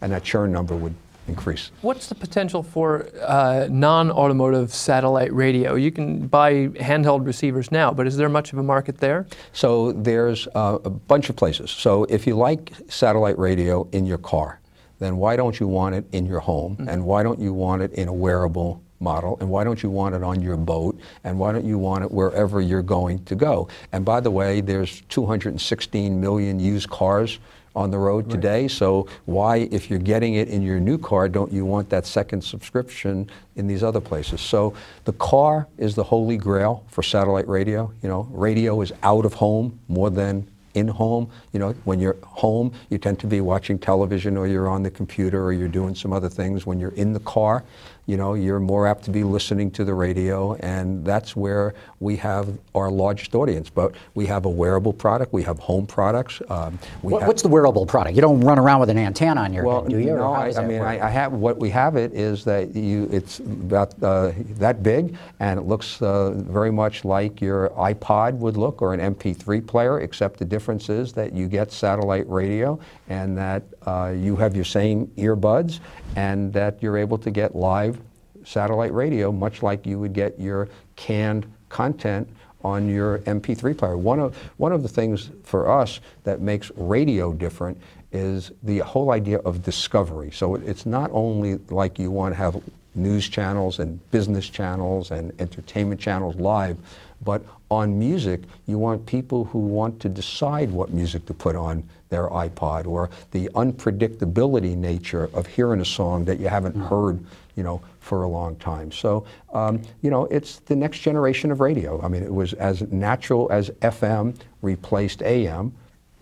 And 0.00 0.12
that 0.12 0.22
churn 0.22 0.52
number 0.52 0.76
would 0.76 0.94
increase. 1.28 1.70
What's 1.82 2.08
the 2.08 2.14
potential 2.14 2.62
for 2.62 3.08
uh, 3.22 3.68
non-automotive 3.70 4.72
satellite 4.74 5.32
radio? 5.32 5.74
You 5.74 5.92
can 5.92 6.26
buy 6.26 6.68
handheld 6.68 7.26
receivers 7.26 7.70
now, 7.70 7.92
but 7.92 8.06
is 8.06 8.16
there 8.16 8.28
much 8.28 8.52
of 8.52 8.58
a 8.58 8.62
market 8.62 8.98
there? 8.98 9.26
So 9.52 9.92
there's 9.92 10.48
uh, 10.54 10.78
a 10.84 10.90
bunch 10.90 11.30
of 11.30 11.36
places. 11.36 11.70
So 11.70 12.04
if 12.04 12.26
you 12.26 12.36
like 12.36 12.72
satellite 12.88 13.38
radio 13.38 13.88
in 13.92 14.06
your 14.06 14.18
car, 14.18 14.60
then 14.98 15.16
why 15.16 15.36
don't 15.36 15.60
you 15.60 15.68
want 15.68 15.94
it 15.94 16.04
in 16.12 16.26
your 16.26 16.40
home? 16.40 16.76
Mm-hmm. 16.76 16.88
And 16.88 17.04
why 17.04 17.22
don't 17.22 17.38
you 17.38 17.52
want 17.52 17.82
it 17.82 17.92
in 17.92 18.08
a 18.08 18.12
wearable 18.12 18.82
model 19.00 19.36
and 19.40 19.48
why 19.48 19.62
don't 19.62 19.82
you 19.82 19.90
want 19.90 20.14
it 20.14 20.22
on 20.22 20.42
your 20.42 20.56
boat 20.56 20.98
and 21.24 21.38
why 21.38 21.52
don't 21.52 21.64
you 21.64 21.78
want 21.78 22.02
it 22.02 22.10
wherever 22.10 22.60
you're 22.60 22.82
going 22.82 23.22
to 23.24 23.36
go 23.36 23.68
and 23.92 24.04
by 24.04 24.18
the 24.18 24.30
way 24.30 24.60
there's 24.60 25.02
216 25.02 26.20
million 26.20 26.58
used 26.58 26.90
cars 26.90 27.38
on 27.74 27.90
the 27.90 27.98
road 27.98 28.26
right. 28.26 28.32
today. 28.32 28.68
So 28.68 29.08
why, 29.26 29.68
if 29.70 29.90
you're 29.90 29.98
getting 29.98 30.34
it 30.34 30.48
in 30.48 30.62
your 30.62 30.80
new 30.80 30.98
car, 30.98 31.28
don't 31.28 31.52
you 31.52 31.64
want 31.64 31.88
that 31.90 32.06
second 32.06 32.42
subscription 32.42 33.30
in 33.56 33.66
these 33.66 33.82
other 33.82 34.00
places? 34.00 34.40
So 34.40 34.74
the 35.04 35.12
car 35.14 35.66
is 35.78 35.94
the 35.94 36.04
holy 36.04 36.36
grail 36.36 36.84
for 36.88 37.02
satellite 37.02 37.48
radio. 37.48 37.92
You 38.02 38.08
know, 38.08 38.28
radio 38.30 38.80
is 38.80 38.92
out 39.02 39.24
of 39.24 39.34
home 39.34 39.78
more 39.88 40.10
than 40.10 40.48
in 40.74 40.88
home. 40.88 41.30
You 41.52 41.60
know, 41.60 41.72
when 41.84 42.00
you're 42.00 42.16
home, 42.22 42.72
you 42.90 42.98
tend 42.98 43.18
to 43.20 43.26
be 43.26 43.40
watching 43.40 43.78
television 43.78 44.36
or 44.36 44.46
you're 44.46 44.68
on 44.68 44.82
the 44.82 44.90
computer 44.90 45.44
or 45.44 45.52
you're 45.52 45.68
doing 45.68 45.94
some 45.94 46.12
other 46.12 46.28
things. 46.28 46.66
When 46.66 46.78
you're 46.78 46.92
in 46.92 47.12
the 47.12 47.20
car, 47.20 47.64
you 48.08 48.16
know, 48.16 48.32
you're 48.32 48.58
more 48.58 48.86
apt 48.86 49.04
to 49.04 49.10
be 49.10 49.22
listening 49.22 49.70
to 49.70 49.84
the 49.84 49.92
radio, 49.92 50.54
and 50.54 51.04
that's 51.04 51.36
where 51.36 51.74
we 52.00 52.16
have 52.16 52.48
our 52.74 52.90
largest 52.90 53.34
audience. 53.34 53.68
But 53.68 53.94
we 54.14 54.24
have 54.24 54.46
a 54.46 54.48
wearable 54.48 54.94
product, 54.94 55.30
we 55.30 55.42
have 55.42 55.58
home 55.58 55.86
products. 55.86 56.40
Um, 56.48 56.78
what, 57.02 57.26
what's 57.26 57.42
the 57.42 57.48
wearable 57.48 57.84
product? 57.84 58.16
You 58.16 58.22
don't 58.22 58.40
run 58.40 58.58
around 58.58 58.80
with 58.80 58.88
an 58.88 58.96
antenna 58.96 59.42
on 59.42 59.52
your 59.52 59.64
well, 59.64 59.82
head, 59.82 59.90
do 59.90 59.98
you? 59.98 60.16
No, 60.16 60.32
I, 60.32 60.50
I, 60.56 60.66
mean, 60.66 60.80
I, 60.80 61.06
I, 61.06 61.10
have 61.10 61.34
what 61.34 61.58
we 61.58 61.68
have 61.68 61.96
it 61.96 62.14
is 62.14 62.44
that 62.44 62.74
you 62.74 63.10
it's 63.12 63.40
about 63.40 64.02
uh, 64.02 64.32
that 64.56 64.82
big, 64.82 65.14
and 65.40 65.60
it 65.60 65.64
looks 65.64 66.00
uh, 66.00 66.30
very 66.30 66.72
much 66.72 67.04
like 67.04 67.42
your 67.42 67.68
iPod 67.70 68.38
would 68.38 68.56
look 68.56 68.80
or 68.80 68.94
an 68.94 69.14
MP3 69.14 69.66
player, 69.66 70.00
except 70.00 70.38
the 70.38 70.46
difference 70.46 70.88
is 70.88 71.12
that 71.12 71.34
you 71.34 71.46
get 71.46 71.70
satellite 71.70 72.26
radio 72.26 72.80
and 73.10 73.36
that 73.36 73.64
uh, 73.88 74.10
you 74.10 74.36
have 74.36 74.54
your 74.54 74.64
same 74.66 75.06
earbuds 75.16 75.80
and 76.16 76.52
that 76.52 76.82
you're 76.82 76.98
able 76.98 77.16
to 77.16 77.30
get 77.30 77.56
live 77.56 77.98
satellite 78.44 78.92
radio, 78.92 79.32
much 79.32 79.62
like 79.62 79.86
you 79.86 79.98
would 79.98 80.12
get 80.12 80.38
your 80.38 80.68
canned 80.96 81.50
content 81.68 82.28
on 82.64 82.88
your 82.88 83.18
MP3 83.20 83.76
player. 83.76 83.96
One 83.96 84.20
of, 84.20 84.36
one 84.56 84.72
of 84.72 84.82
the 84.82 84.88
things 84.88 85.30
for 85.42 85.70
us 85.70 86.00
that 86.24 86.40
makes 86.40 86.70
radio 86.76 87.32
different 87.32 87.80
is 88.12 88.52
the 88.62 88.78
whole 88.78 89.10
idea 89.10 89.38
of 89.38 89.62
discovery. 89.62 90.30
So 90.32 90.54
it's 90.54 90.84
not 90.84 91.10
only 91.12 91.56
like 91.70 91.98
you 91.98 92.10
want 92.10 92.34
to 92.34 92.36
have 92.36 92.60
news 92.94 93.28
channels 93.28 93.78
and 93.78 94.10
business 94.10 94.48
channels 94.48 95.10
and 95.10 95.32
entertainment 95.40 96.00
channels 96.00 96.36
live, 96.36 96.76
but 97.22 97.44
on 97.70 97.98
music, 97.98 98.42
you 98.66 98.78
want 98.78 99.04
people 99.06 99.44
who 99.44 99.58
want 99.58 100.00
to 100.00 100.08
decide 100.08 100.70
what 100.70 100.90
music 100.90 101.26
to 101.26 101.34
put 101.34 101.56
on 101.56 101.82
their 102.08 102.28
iPod 102.28 102.86
or 102.86 103.10
the 103.32 103.48
unpredictability 103.54 104.76
nature 104.76 105.28
of 105.34 105.46
hearing 105.46 105.80
a 105.80 105.84
song 105.84 106.24
that 106.24 106.40
you 106.40 106.48
haven't 106.48 106.74
heard, 106.74 107.22
you 107.56 107.62
know, 107.62 107.82
for 108.00 108.22
a 108.22 108.28
long 108.28 108.56
time. 108.56 108.90
So, 108.90 109.26
um, 109.52 109.82
you 110.00 110.10
know, 110.10 110.24
it's 110.26 110.60
the 110.60 110.76
next 110.76 111.00
generation 111.00 111.50
of 111.50 111.60
radio. 111.60 112.00
I 112.02 112.08
mean, 112.08 112.22
it 112.22 112.32
was 112.32 112.54
as 112.54 112.82
natural 112.90 113.50
as 113.52 113.68
FM 113.82 114.34
replaced 114.62 115.22
AM, 115.22 115.74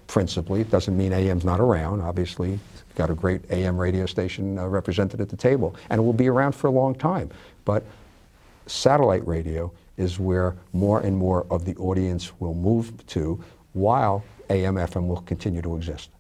principally. 0.09 0.61
It 0.61 0.71
doesn't 0.71 0.97
mean 0.97 1.13
AM's 1.13 1.45
not 1.45 1.61
around. 1.61 2.01
Obviously, 2.01 2.59
got 2.97 3.11
a 3.11 3.15
great 3.15 3.43
AM 3.51 3.79
radio 3.79 4.07
station 4.07 4.59
uh, 4.59 4.67
represented 4.67 5.21
at 5.21 5.29
the 5.29 5.37
table, 5.37 5.77
and 5.91 6.01
it 6.01 6.03
will 6.03 6.13
be 6.13 6.29
around 6.29 6.53
for 6.53 6.67
a 6.67 6.71
long 6.71 6.95
time. 6.95 7.31
But 7.65 7.85
satellite 8.67 9.27
radio 9.27 9.71
is 9.97 10.19
where 10.19 10.57
more 10.73 11.01
and 11.01 11.17
more 11.17 11.47
of 11.51 11.65
the 11.65 11.75
audience 11.77 12.33
will 12.41 12.55
move 12.55 13.07
to 13.07 13.43
while 13.73 14.25
AM 14.51 14.77
FM 14.77 15.07
will 15.07 15.23
continue 15.23 15.63
to 15.63 15.77
exist. 15.77 16.11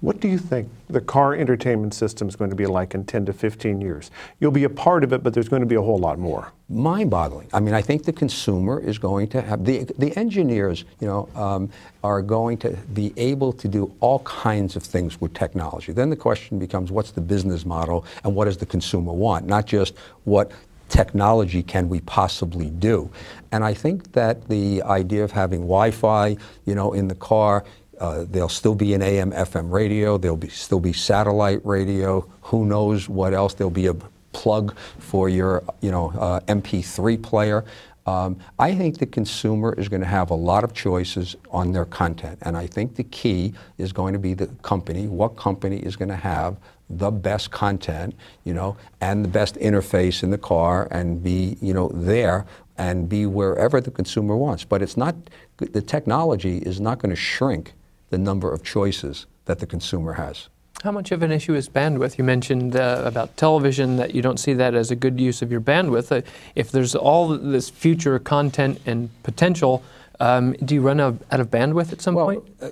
What 0.00 0.20
do 0.20 0.28
you 0.28 0.36
think 0.36 0.68
the 0.88 1.00
car 1.00 1.34
entertainment 1.34 1.94
system 1.94 2.28
is 2.28 2.36
going 2.36 2.50
to 2.50 2.56
be 2.56 2.66
like 2.66 2.94
in 2.94 3.04
10 3.04 3.26
to 3.26 3.32
15 3.32 3.80
years? 3.80 4.10
You'll 4.40 4.50
be 4.50 4.64
a 4.64 4.70
part 4.70 5.02
of 5.04 5.14
it, 5.14 5.22
but 5.22 5.32
there's 5.32 5.48
going 5.48 5.60
to 5.60 5.66
be 5.66 5.74
a 5.74 5.80
whole 5.80 5.98
lot 5.98 6.18
more. 6.18 6.52
Mind-boggling. 6.68 7.48
I 7.54 7.60
mean, 7.60 7.72
I 7.72 7.80
think 7.80 8.04
the 8.04 8.12
consumer 8.12 8.78
is 8.78 8.98
going 8.98 9.28
to 9.28 9.40
have 9.40 9.64
the 9.64 9.84
the 9.98 10.14
engineers, 10.18 10.84
you 11.00 11.06
know, 11.06 11.28
um, 11.34 11.70
are 12.04 12.20
going 12.20 12.58
to 12.58 12.70
be 12.92 13.14
able 13.16 13.52
to 13.54 13.68
do 13.68 13.90
all 14.00 14.18
kinds 14.20 14.76
of 14.76 14.82
things 14.82 15.18
with 15.20 15.32
technology. 15.32 15.92
Then 15.92 16.10
the 16.10 16.16
question 16.16 16.58
becomes, 16.58 16.92
what's 16.92 17.12
the 17.12 17.22
business 17.22 17.64
model, 17.64 18.04
and 18.22 18.34
what 18.34 18.44
does 18.44 18.58
the 18.58 18.66
consumer 18.66 19.12
want? 19.12 19.46
Not 19.46 19.64
just 19.64 19.94
what 20.24 20.52
technology 20.88 21.62
can 21.62 21.88
we 21.88 22.00
possibly 22.00 22.70
do? 22.70 23.10
And 23.52 23.64
I 23.64 23.74
think 23.74 24.12
that 24.12 24.48
the 24.48 24.82
idea 24.82 25.24
of 25.24 25.32
having 25.32 25.60
Wi-Fi, 25.60 26.36
you 26.64 26.74
know, 26.74 26.92
in 26.92 27.08
the 27.08 27.14
car, 27.14 27.64
uh, 28.00 28.24
there'll 28.28 28.48
still 28.48 28.74
be 28.74 28.94
an 28.94 29.02
AM, 29.02 29.32
FM 29.32 29.70
radio. 29.70 30.18
There'll 30.18 30.36
be, 30.36 30.48
still 30.48 30.80
be 30.80 30.92
satellite 30.92 31.64
radio. 31.64 32.28
Who 32.42 32.66
knows 32.66 33.08
what 33.08 33.32
else? 33.32 33.54
There'll 33.54 33.70
be 33.70 33.86
a 33.86 33.94
plug 34.32 34.76
for 34.98 35.28
your, 35.28 35.62
you 35.80 35.90
know, 35.90 36.10
uh, 36.10 36.40
MP3 36.40 37.22
player. 37.22 37.64
Um, 38.06 38.38
I 38.58 38.74
think 38.74 38.98
the 38.98 39.06
consumer 39.06 39.74
is 39.76 39.88
going 39.88 40.02
to 40.02 40.06
have 40.06 40.30
a 40.30 40.34
lot 40.34 40.62
of 40.62 40.72
choices 40.72 41.34
on 41.50 41.72
their 41.72 41.84
content, 41.84 42.38
and 42.42 42.56
I 42.56 42.66
think 42.68 42.94
the 42.94 43.02
key 43.02 43.52
is 43.78 43.92
going 43.92 44.12
to 44.12 44.20
be 44.20 44.32
the 44.32 44.46
company. 44.62 45.08
What 45.08 45.36
company 45.36 45.78
is 45.78 45.96
going 45.96 46.10
to 46.10 46.16
have 46.16 46.56
the 46.88 47.10
best 47.10 47.50
content, 47.50 48.14
you 48.44 48.54
know, 48.54 48.76
and 49.00 49.24
the 49.24 49.28
best 49.28 49.56
interface 49.56 50.22
in 50.22 50.30
the 50.30 50.38
car, 50.38 50.88
and 50.90 51.22
be, 51.22 51.56
you 51.60 51.74
know, 51.74 51.88
there 51.92 52.46
and 52.78 53.08
be 53.08 53.26
wherever 53.26 53.80
the 53.80 53.90
consumer 53.90 54.36
wants. 54.36 54.64
But 54.64 54.82
it's 54.82 54.96
not. 54.96 55.14
The 55.56 55.82
technology 55.82 56.58
is 56.58 56.80
not 56.80 56.98
going 56.98 57.10
to 57.10 57.16
shrink 57.16 57.72
the 58.10 58.18
number 58.18 58.52
of 58.52 58.62
choices 58.62 59.26
that 59.46 59.58
the 59.58 59.66
consumer 59.66 60.14
has. 60.14 60.48
How 60.82 60.92
much 60.92 61.10
of 61.10 61.22
an 61.22 61.32
issue 61.32 61.54
is 61.54 61.68
bandwidth? 61.68 62.18
You 62.18 62.24
mentioned 62.24 62.76
uh, 62.76 63.02
about 63.04 63.36
television 63.36 63.96
that 63.96 64.14
you 64.14 64.20
don't 64.20 64.38
see 64.38 64.52
that 64.52 64.74
as 64.74 64.90
a 64.90 64.96
good 64.96 65.18
use 65.18 65.40
of 65.40 65.50
your 65.50 65.60
bandwidth. 65.60 66.12
Uh, 66.12 66.20
if 66.54 66.70
there's 66.70 66.94
all 66.94 67.28
this 67.28 67.70
future 67.70 68.18
content 68.18 68.80
and 68.84 69.10
potential, 69.22 69.82
um, 70.20 70.52
do 70.52 70.74
you 70.74 70.82
run 70.82 71.00
out, 71.00 71.16
of 71.30 71.50
bandwidth 71.50 71.92
at 71.92 72.02
some 72.02 72.14
well, 72.14 72.26
point? 72.26 72.44
Uh, 72.60 72.68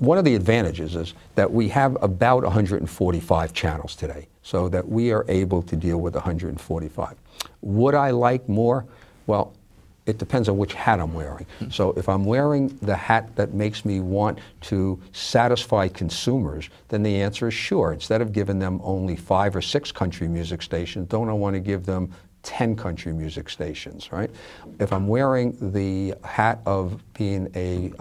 one 0.00 0.16
of 0.16 0.24
the 0.24 0.34
advantages 0.34 0.96
is 0.96 1.14
that 1.34 1.52
we 1.52 1.68
have 1.68 1.96
about 2.02 2.42
145 2.42 3.52
channels 3.52 3.94
today, 3.94 4.28
so 4.42 4.68
that 4.70 4.88
we 4.88 5.12
are 5.12 5.26
able 5.28 5.62
to 5.62 5.76
deal 5.76 5.98
with 5.98 6.14
145. 6.14 7.16
Would 7.60 7.94
I 7.94 8.10
like 8.10 8.48
more? 8.48 8.86
Well, 9.26 9.52
it 10.06 10.16
depends 10.16 10.48
on 10.48 10.56
which 10.56 10.72
hat 10.72 11.00
I'm 11.00 11.12
wearing. 11.12 11.46
Hmm. 11.58 11.68
So 11.68 11.92
if 11.92 12.08
I'm 12.08 12.24
wearing 12.24 12.68
the 12.80 12.96
hat 12.96 13.36
that 13.36 13.52
makes 13.52 13.84
me 13.84 14.00
want 14.00 14.38
to 14.62 14.98
satisfy 15.12 15.88
consumers, 15.88 16.70
then 16.88 17.02
the 17.02 17.20
answer 17.20 17.48
is 17.48 17.54
sure. 17.54 17.92
Instead 17.92 18.22
of 18.22 18.32
giving 18.32 18.58
them 18.58 18.80
only 18.82 19.16
five 19.16 19.54
or 19.54 19.60
six 19.60 19.92
country 19.92 20.28
music 20.28 20.62
stations, 20.62 21.08
don't 21.08 21.28
I 21.28 21.34
want 21.34 21.54
to 21.54 21.60
give 21.60 21.84
them 21.84 22.10
10 22.42 22.74
country 22.74 23.12
music 23.12 23.50
stations, 23.50 24.10
right? 24.12 24.30
If 24.78 24.94
I'm 24.94 25.06
wearing 25.06 25.72
the 25.72 26.14
hat 26.24 26.60
of 26.64 27.02
being 27.12 27.50
a 27.54 27.92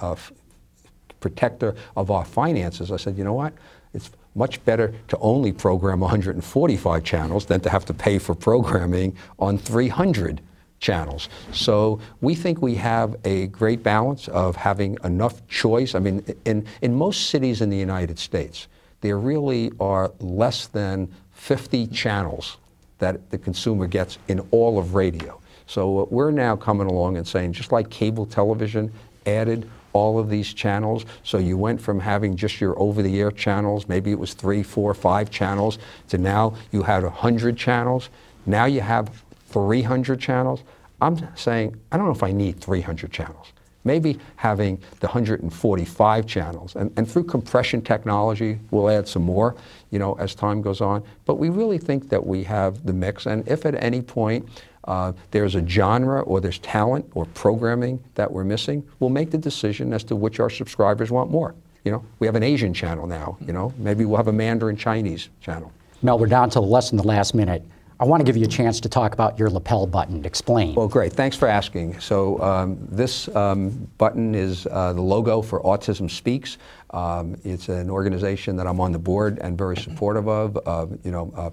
protector 1.20 1.76
of 1.96 2.12
our 2.12 2.26
finances, 2.26 2.92
I 2.92 2.98
said, 2.98 3.18
you 3.18 3.24
know 3.24 3.34
what? 3.34 3.54
It's 3.94 4.12
much 4.36 4.64
better 4.66 4.94
to 5.08 5.18
only 5.18 5.52
program 5.52 6.00
145 6.00 7.04
channels 7.04 7.46
than 7.46 7.60
to 7.62 7.70
have 7.70 7.86
to 7.86 7.94
pay 7.94 8.20
for 8.20 8.36
programming 8.36 9.16
on 9.40 9.58
300 9.58 10.42
channels. 10.80 11.28
So 11.52 12.00
we 12.22 12.36
think 12.36 12.62
we 12.62 12.76
have 12.76 13.16
a 13.26 13.48
great 13.48 13.84
balance 13.84 14.28
of 14.30 14.56
having 14.56 14.98
enough 15.04 15.46
choice. 15.48 15.94
I 15.96 16.00
mean, 16.00 16.24
in, 16.46 16.66
in 16.82 16.96
most 16.96 17.30
cities 17.30 17.62
in 17.62 17.70
the 17.70 17.78
United 17.78 18.18
States, 18.18 18.68
there 19.02 19.18
really 19.18 19.72
are 19.80 20.12
less 20.20 20.68
than 20.68 21.14
50 21.32 21.88
channels 21.88 22.58
that 23.00 23.30
the 23.30 23.38
consumer 23.38 23.88
gets 23.88 24.18
in 24.28 24.40
all 24.52 24.78
of 24.78 24.94
radio. 24.94 25.40
So 25.68 26.08
we're 26.10 26.32
now 26.32 26.56
coming 26.56 26.88
along 26.88 27.18
and 27.18 27.28
saying, 27.28 27.54
just 27.54 27.72
like 27.72 27.90
cable 27.90 28.26
television 28.26 28.92
added 29.26 29.70
all 29.94 30.20
of 30.20 30.30
these 30.30 30.54
channels. 30.54 31.06
So 31.24 31.38
you 31.38 31.58
went 31.58 31.82
from 31.82 32.00
having 32.00 32.36
just 32.36 32.62
your 32.62 32.80
over-the-air 32.80 33.32
channels, 33.32 33.88
maybe 33.88 34.12
it 34.12 34.20
was 34.20 34.34
three, 34.34 34.64
four, 34.64 34.94
five 34.94 35.30
channels, 35.30 35.80
to 36.10 36.18
now 36.18 36.56
you 36.72 36.84
had 36.84 37.04
100 37.04 37.58
channels. 37.58 38.10
Now 38.46 38.66
you 38.66 38.82
have 38.82 39.24
300 39.48 40.20
channels. 40.20 40.64
I'm 41.02 41.36
saying, 41.36 41.80
I 41.92 41.98
don't 41.98 42.06
know 42.06 42.12
if 42.12 42.24
I 42.24 42.32
need 42.32 42.60
300 42.60 43.12
channels. 43.12 43.54
Maybe 43.86 44.20
having 44.36 44.78
the 45.00 45.08
145 45.08 46.28
channels, 46.28 46.76
and, 46.76 46.92
and 46.98 47.10
through 47.10 47.24
compression 47.24 47.82
technology, 47.82 48.60
we'll 48.72 48.90
add 48.90 49.08
some 49.08 49.24
more, 49.24 49.56
you 49.90 50.00
know, 50.00 50.16
as 50.16 50.36
time 50.36 50.62
goes 50.62 50.82
on. 50.82 51.02
But 51.26 51.36
we 51.36 51.50
really 51.50 51.78
think 51.78 52.10
that 52.10 52.26
we 52.26 52.44
have 52.44 52.86
the 52.86 52.92
mix, 52.92 53.26
and 53.26 53.48
if 53.48 53.66
at 53.66 53.82
any 53.82 54.02
point 54.02 54.50
uh, 54.90 55.14
there's 55.30 55.54
a 55.56 55.66
genre 55.66 56.22
or 56.22 56.42
there's 56.42 56.60
talent 56.60 57.06
or 57.14 57.26
programming 57.28 58.04
that 58.16 58.30
we're 58.30 58.44
missing, 58.44 58.86
we'll 59.00 59.12
make 59.12 59.30
the 59.30 59.38
decision 59.38 59.94
as 59.94 60.04
to 60.04 60.16
which 60.16 60.40
our 60.40 60.50
subscribers 60.50 61.12
want 61.12 61.30
more. 61.30 61.54
You 61.86 61.92
know, 61.92 62.04
we 62.18 62.28
have 62.28 62.36
an 62.36 62.44
Asian 62.44 62.74
channel 62.74 63.08
now, 63.08 63.38
you 63.46 63.54
know, 63.54 63.72
maybe 63.78 64.04
we'll 64.04 64.18
have 64.18 64.28
a 64.28 64.34
Mandarin 64.34 64.76
Chinese 64.76 65.30
channel. 65.42 65.72
Mel, 66.02 66.18
we're 66.18 66.28
down 66.28 66.50
to 66.52 66.60
less 66.60 66.90
than 66.90 66.98
the 66.98 67.08
last 67.08 67.36
minute. 67.36 67.64
I 68.02 68.06
want 68.06 68.22
to 68.22 68.24
give 68.24 68.38
you 68.38 68.46
a 68.46 68.50
chance 68.50 68.80
to 68.80 68.90
talk 68.90 69.14
about 69.14 69.38
your 69.38 69.50
lapel 69.50 69.86
button. 69.86 70.24
Explain. 70.24 70.74
Well, 70.74 70.88
great. 70.88 71.12
Thanks 71.12 71.36
for 71.36 71.50
asking. 71.50 72.00
So, 72.00 72.42
um, 72.42 72.78
this 72.90 73.28
um, 73.36 73.90
button 73.98 74.34
is 74.34 74.66
uh, 74.72 74.94
the 74.94 75.02
logo 75.02 75.42
for 75.42 75.62
Autism 75.64 76.10
Speaks. 76.10 76.58
Um, 76.92 77.36
it's 77.44 77.68
an 77.68 77.90
organization 77.90 78.56
that 78.56 78.68
I'm 78.68 78.80
on 78.80 78.94
the 78.94 79.00
board 79.00 79.40
and 79.40 79.58
very 79.58 79.76
supportive 79.76 80.30
of. 80.30 80.58
Uh, 80.66 80.88
you 81.04 81.12
know, 81.12 81.34
uh, 81.36 81.50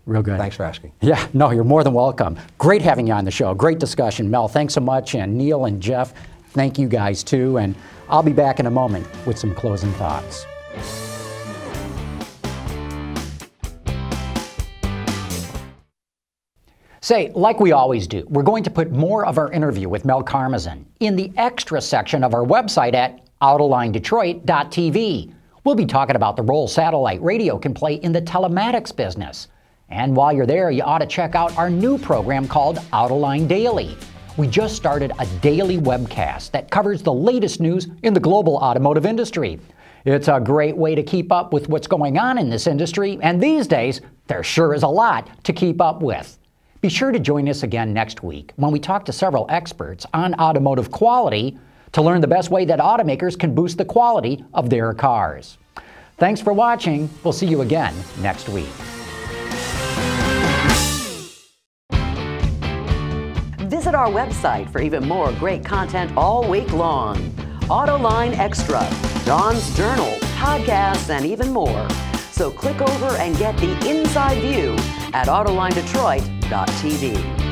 Real 0.07 0.23
good. 0.23 0.39
Thanks 0.39 0.55
for 0.55 0.63
asking. 0.63 0.93
Yeah, 0.99 1.27
no, 1.33 1.51
you're 1.51 1.63
more 1.63 1.83
than 1.83 1.93
welcome. 1.93 2.39
Great 2.57 2.81
having 2.81 3.05
you 3.05 3.13
on 3.13 3.23
the 3.23 3.29
show. 3.29 3.53
Great 3.53 3.77
discussion. 3.77 4.31
Mel, 4.31 4.47
thanks 4.47 4.73
so 4.73 4.81
much. 4.81 5.13
And 5.13 5.37
Neal 5.37 5.65
and 5.65 5.79
Jeff, 5.79 6.15
thank 6.53 6.79
you 6.79 6.87
guys 6.87 7.23
too. 7.23 7.59
And 7.59 7.75
I'll 8.09 8.23
be 8.23 8.33
back 8.33 8.59
in 8.59 8.65
a 8.65 8.71
moment 8.71 9.05
with 9.27 9.37
some 9.37 9.53
closing 9.53 9.93
thoughts. 9.93 10.47
Say, 17.03 17.31
like 17.33 17.59
we 17.59 17.71
always 17.71 18.05
do, 18.05 18.27
we're 18.29 18.43
going 18.43 18.63
to 18.63 18.69
put 18.69 18.91
more 18.91 19.25
of 19.25 19.39
our 19.39 19.51
interview 19.51 19.89
with 19.89 20.05
Mel 20.05 20.21
Karmazin 20.23 20.85
in 20.99 21.15
the 21.15 21.31
extra 21.35 21.81
section 21.81 22.23
of 22.23 22.35
our 22.35 22.45
website 22.45 22.93
at 22.93 23.27
autolinedetroit.tv. 23.41 25.33
We'll 25.63 25.73
be 25.73 25.87
talking 25.87 26.15
about 26.15 26.35
the 26.35 26.43
role 26.43 26.67
satellite 26.67 27.19
radio 27.23 27.57
can 27.57 27.73
play 27.73 27.95
in 27.95 28.11
the 28.11 28.21
telematics 28.21 28.95
business. 28.95 29.47
And 29.89 30.15
while 30.15 30.31
you're 30.31 30.45
there, 30.45 30.69
you 30.69 30.83
ought 30.83 30.99
to 30.99 31.07
check 31.07 31.33
out 31.33 31.57
our 31.57 31.71
new 31.71 31.97
program 31.97 32.47
called 32.47 32.77
Autoline 32.93 33.47
Daily. 33.47 33.97
We 34.37 34.45
just 34.45 34.75
started 34.75 35.11
a 35.17 35.25
daily 35.41 35.79
webcast 35.79 36.51
that 36.51 36.69
covers 36.69 37.01
the 37.01 37.13
latest 37.13 37.59
news 37.59 37.87
in 38.03 38.13
the 38.13 38.19
global 38.19 38.57
automotive 38.57 39.07
industry. 39.07 39.59
It's 40.05 40.27
a 40.27 40.39
great 40.39 40.77
way 40.77 40.93
to 40.93 41.01
keep 41.01 41.31
up 41.31 41.51
with 41.51 41.67
what's 41.67 41.87
going 41.87 42.19
on 42.19 42.37
in 42.37 42.47
this 42.47 42.67
industry, 42.67 43.17
and 43.23 43.41
these 43.41 43.65
days, 43.65 44.01
there 44.27 44.43
sure 44.43 44.75
is 44.75 44.83
a 44.83 44.87
lot 44.87 45.43
to 45.45 45.51
keep 45.51 45.81
up 45.81 46.03
with. 46.03 46.37
Be 46.81 46.89
sure 46.89 47.11
to 47.11 47.19
join 47.19 47.47
us 47.47 47.61
again 47.61 47.93
next 47.93 48.23
week 48.23 48.53
when 48.55 48.71
we 48.71 48.79
talk 48.79 49.05
to 49.05 49.13
several 49.13 49.45
experts 49.49 50.07
on 50.15 50.33
automotive 50.41 50.89
quality 50.89 51.59
to 51.91 52.01
learn 52.01 52.21
the 52.21 52.27
best 52.27 52.49
way 52.49 52.65
that 52.65 52.79
automakers 52.79 53.37
can 53.37 53.53
boost 53.53 53.77
the 53.77 53.85
quality 53.85 54.43
of 54.55 54.71
their 54.71 54.91
cars. 54.95 55.59
Thanks 56.17 56.41
for 56.41 56.53
watching. 56.53 57.07
We'll 57.23 57.33
see 57.33 57.45
you 57.45 57.61
again 57.61 57.93
next 58.19 58.49
week. 58.49 58.65
Visit 63.69 63.93
our 63.93 64.07
website 64.07 64.67
for 64.71 64.81
even 64.81 65.07
more 65.07 65.31
great 65.33 65.63
content 65.63 66.11
all 66.17 66.49
week 66.49 66.73
long. 66.73 67.15
Autoline 67.69 68.35
Extra, 68.39 68.81
John's 69.23 69.77
Journal, 69.77 70.17
podcasts, 70.39 71.11
and 71.11 71.27
even 71.27 71.51
more. 71.51 71.87
So 72.31 72.49
click 72.49 72.81
over 72.81 73.15
and 73.17 73.37
get 73.37 73.55
the 73.57 73.87
inside 73.87 74.41
view 74.41 74.75
at 75.13 75.27
AutolineDetroit.tv. 76.51 77.50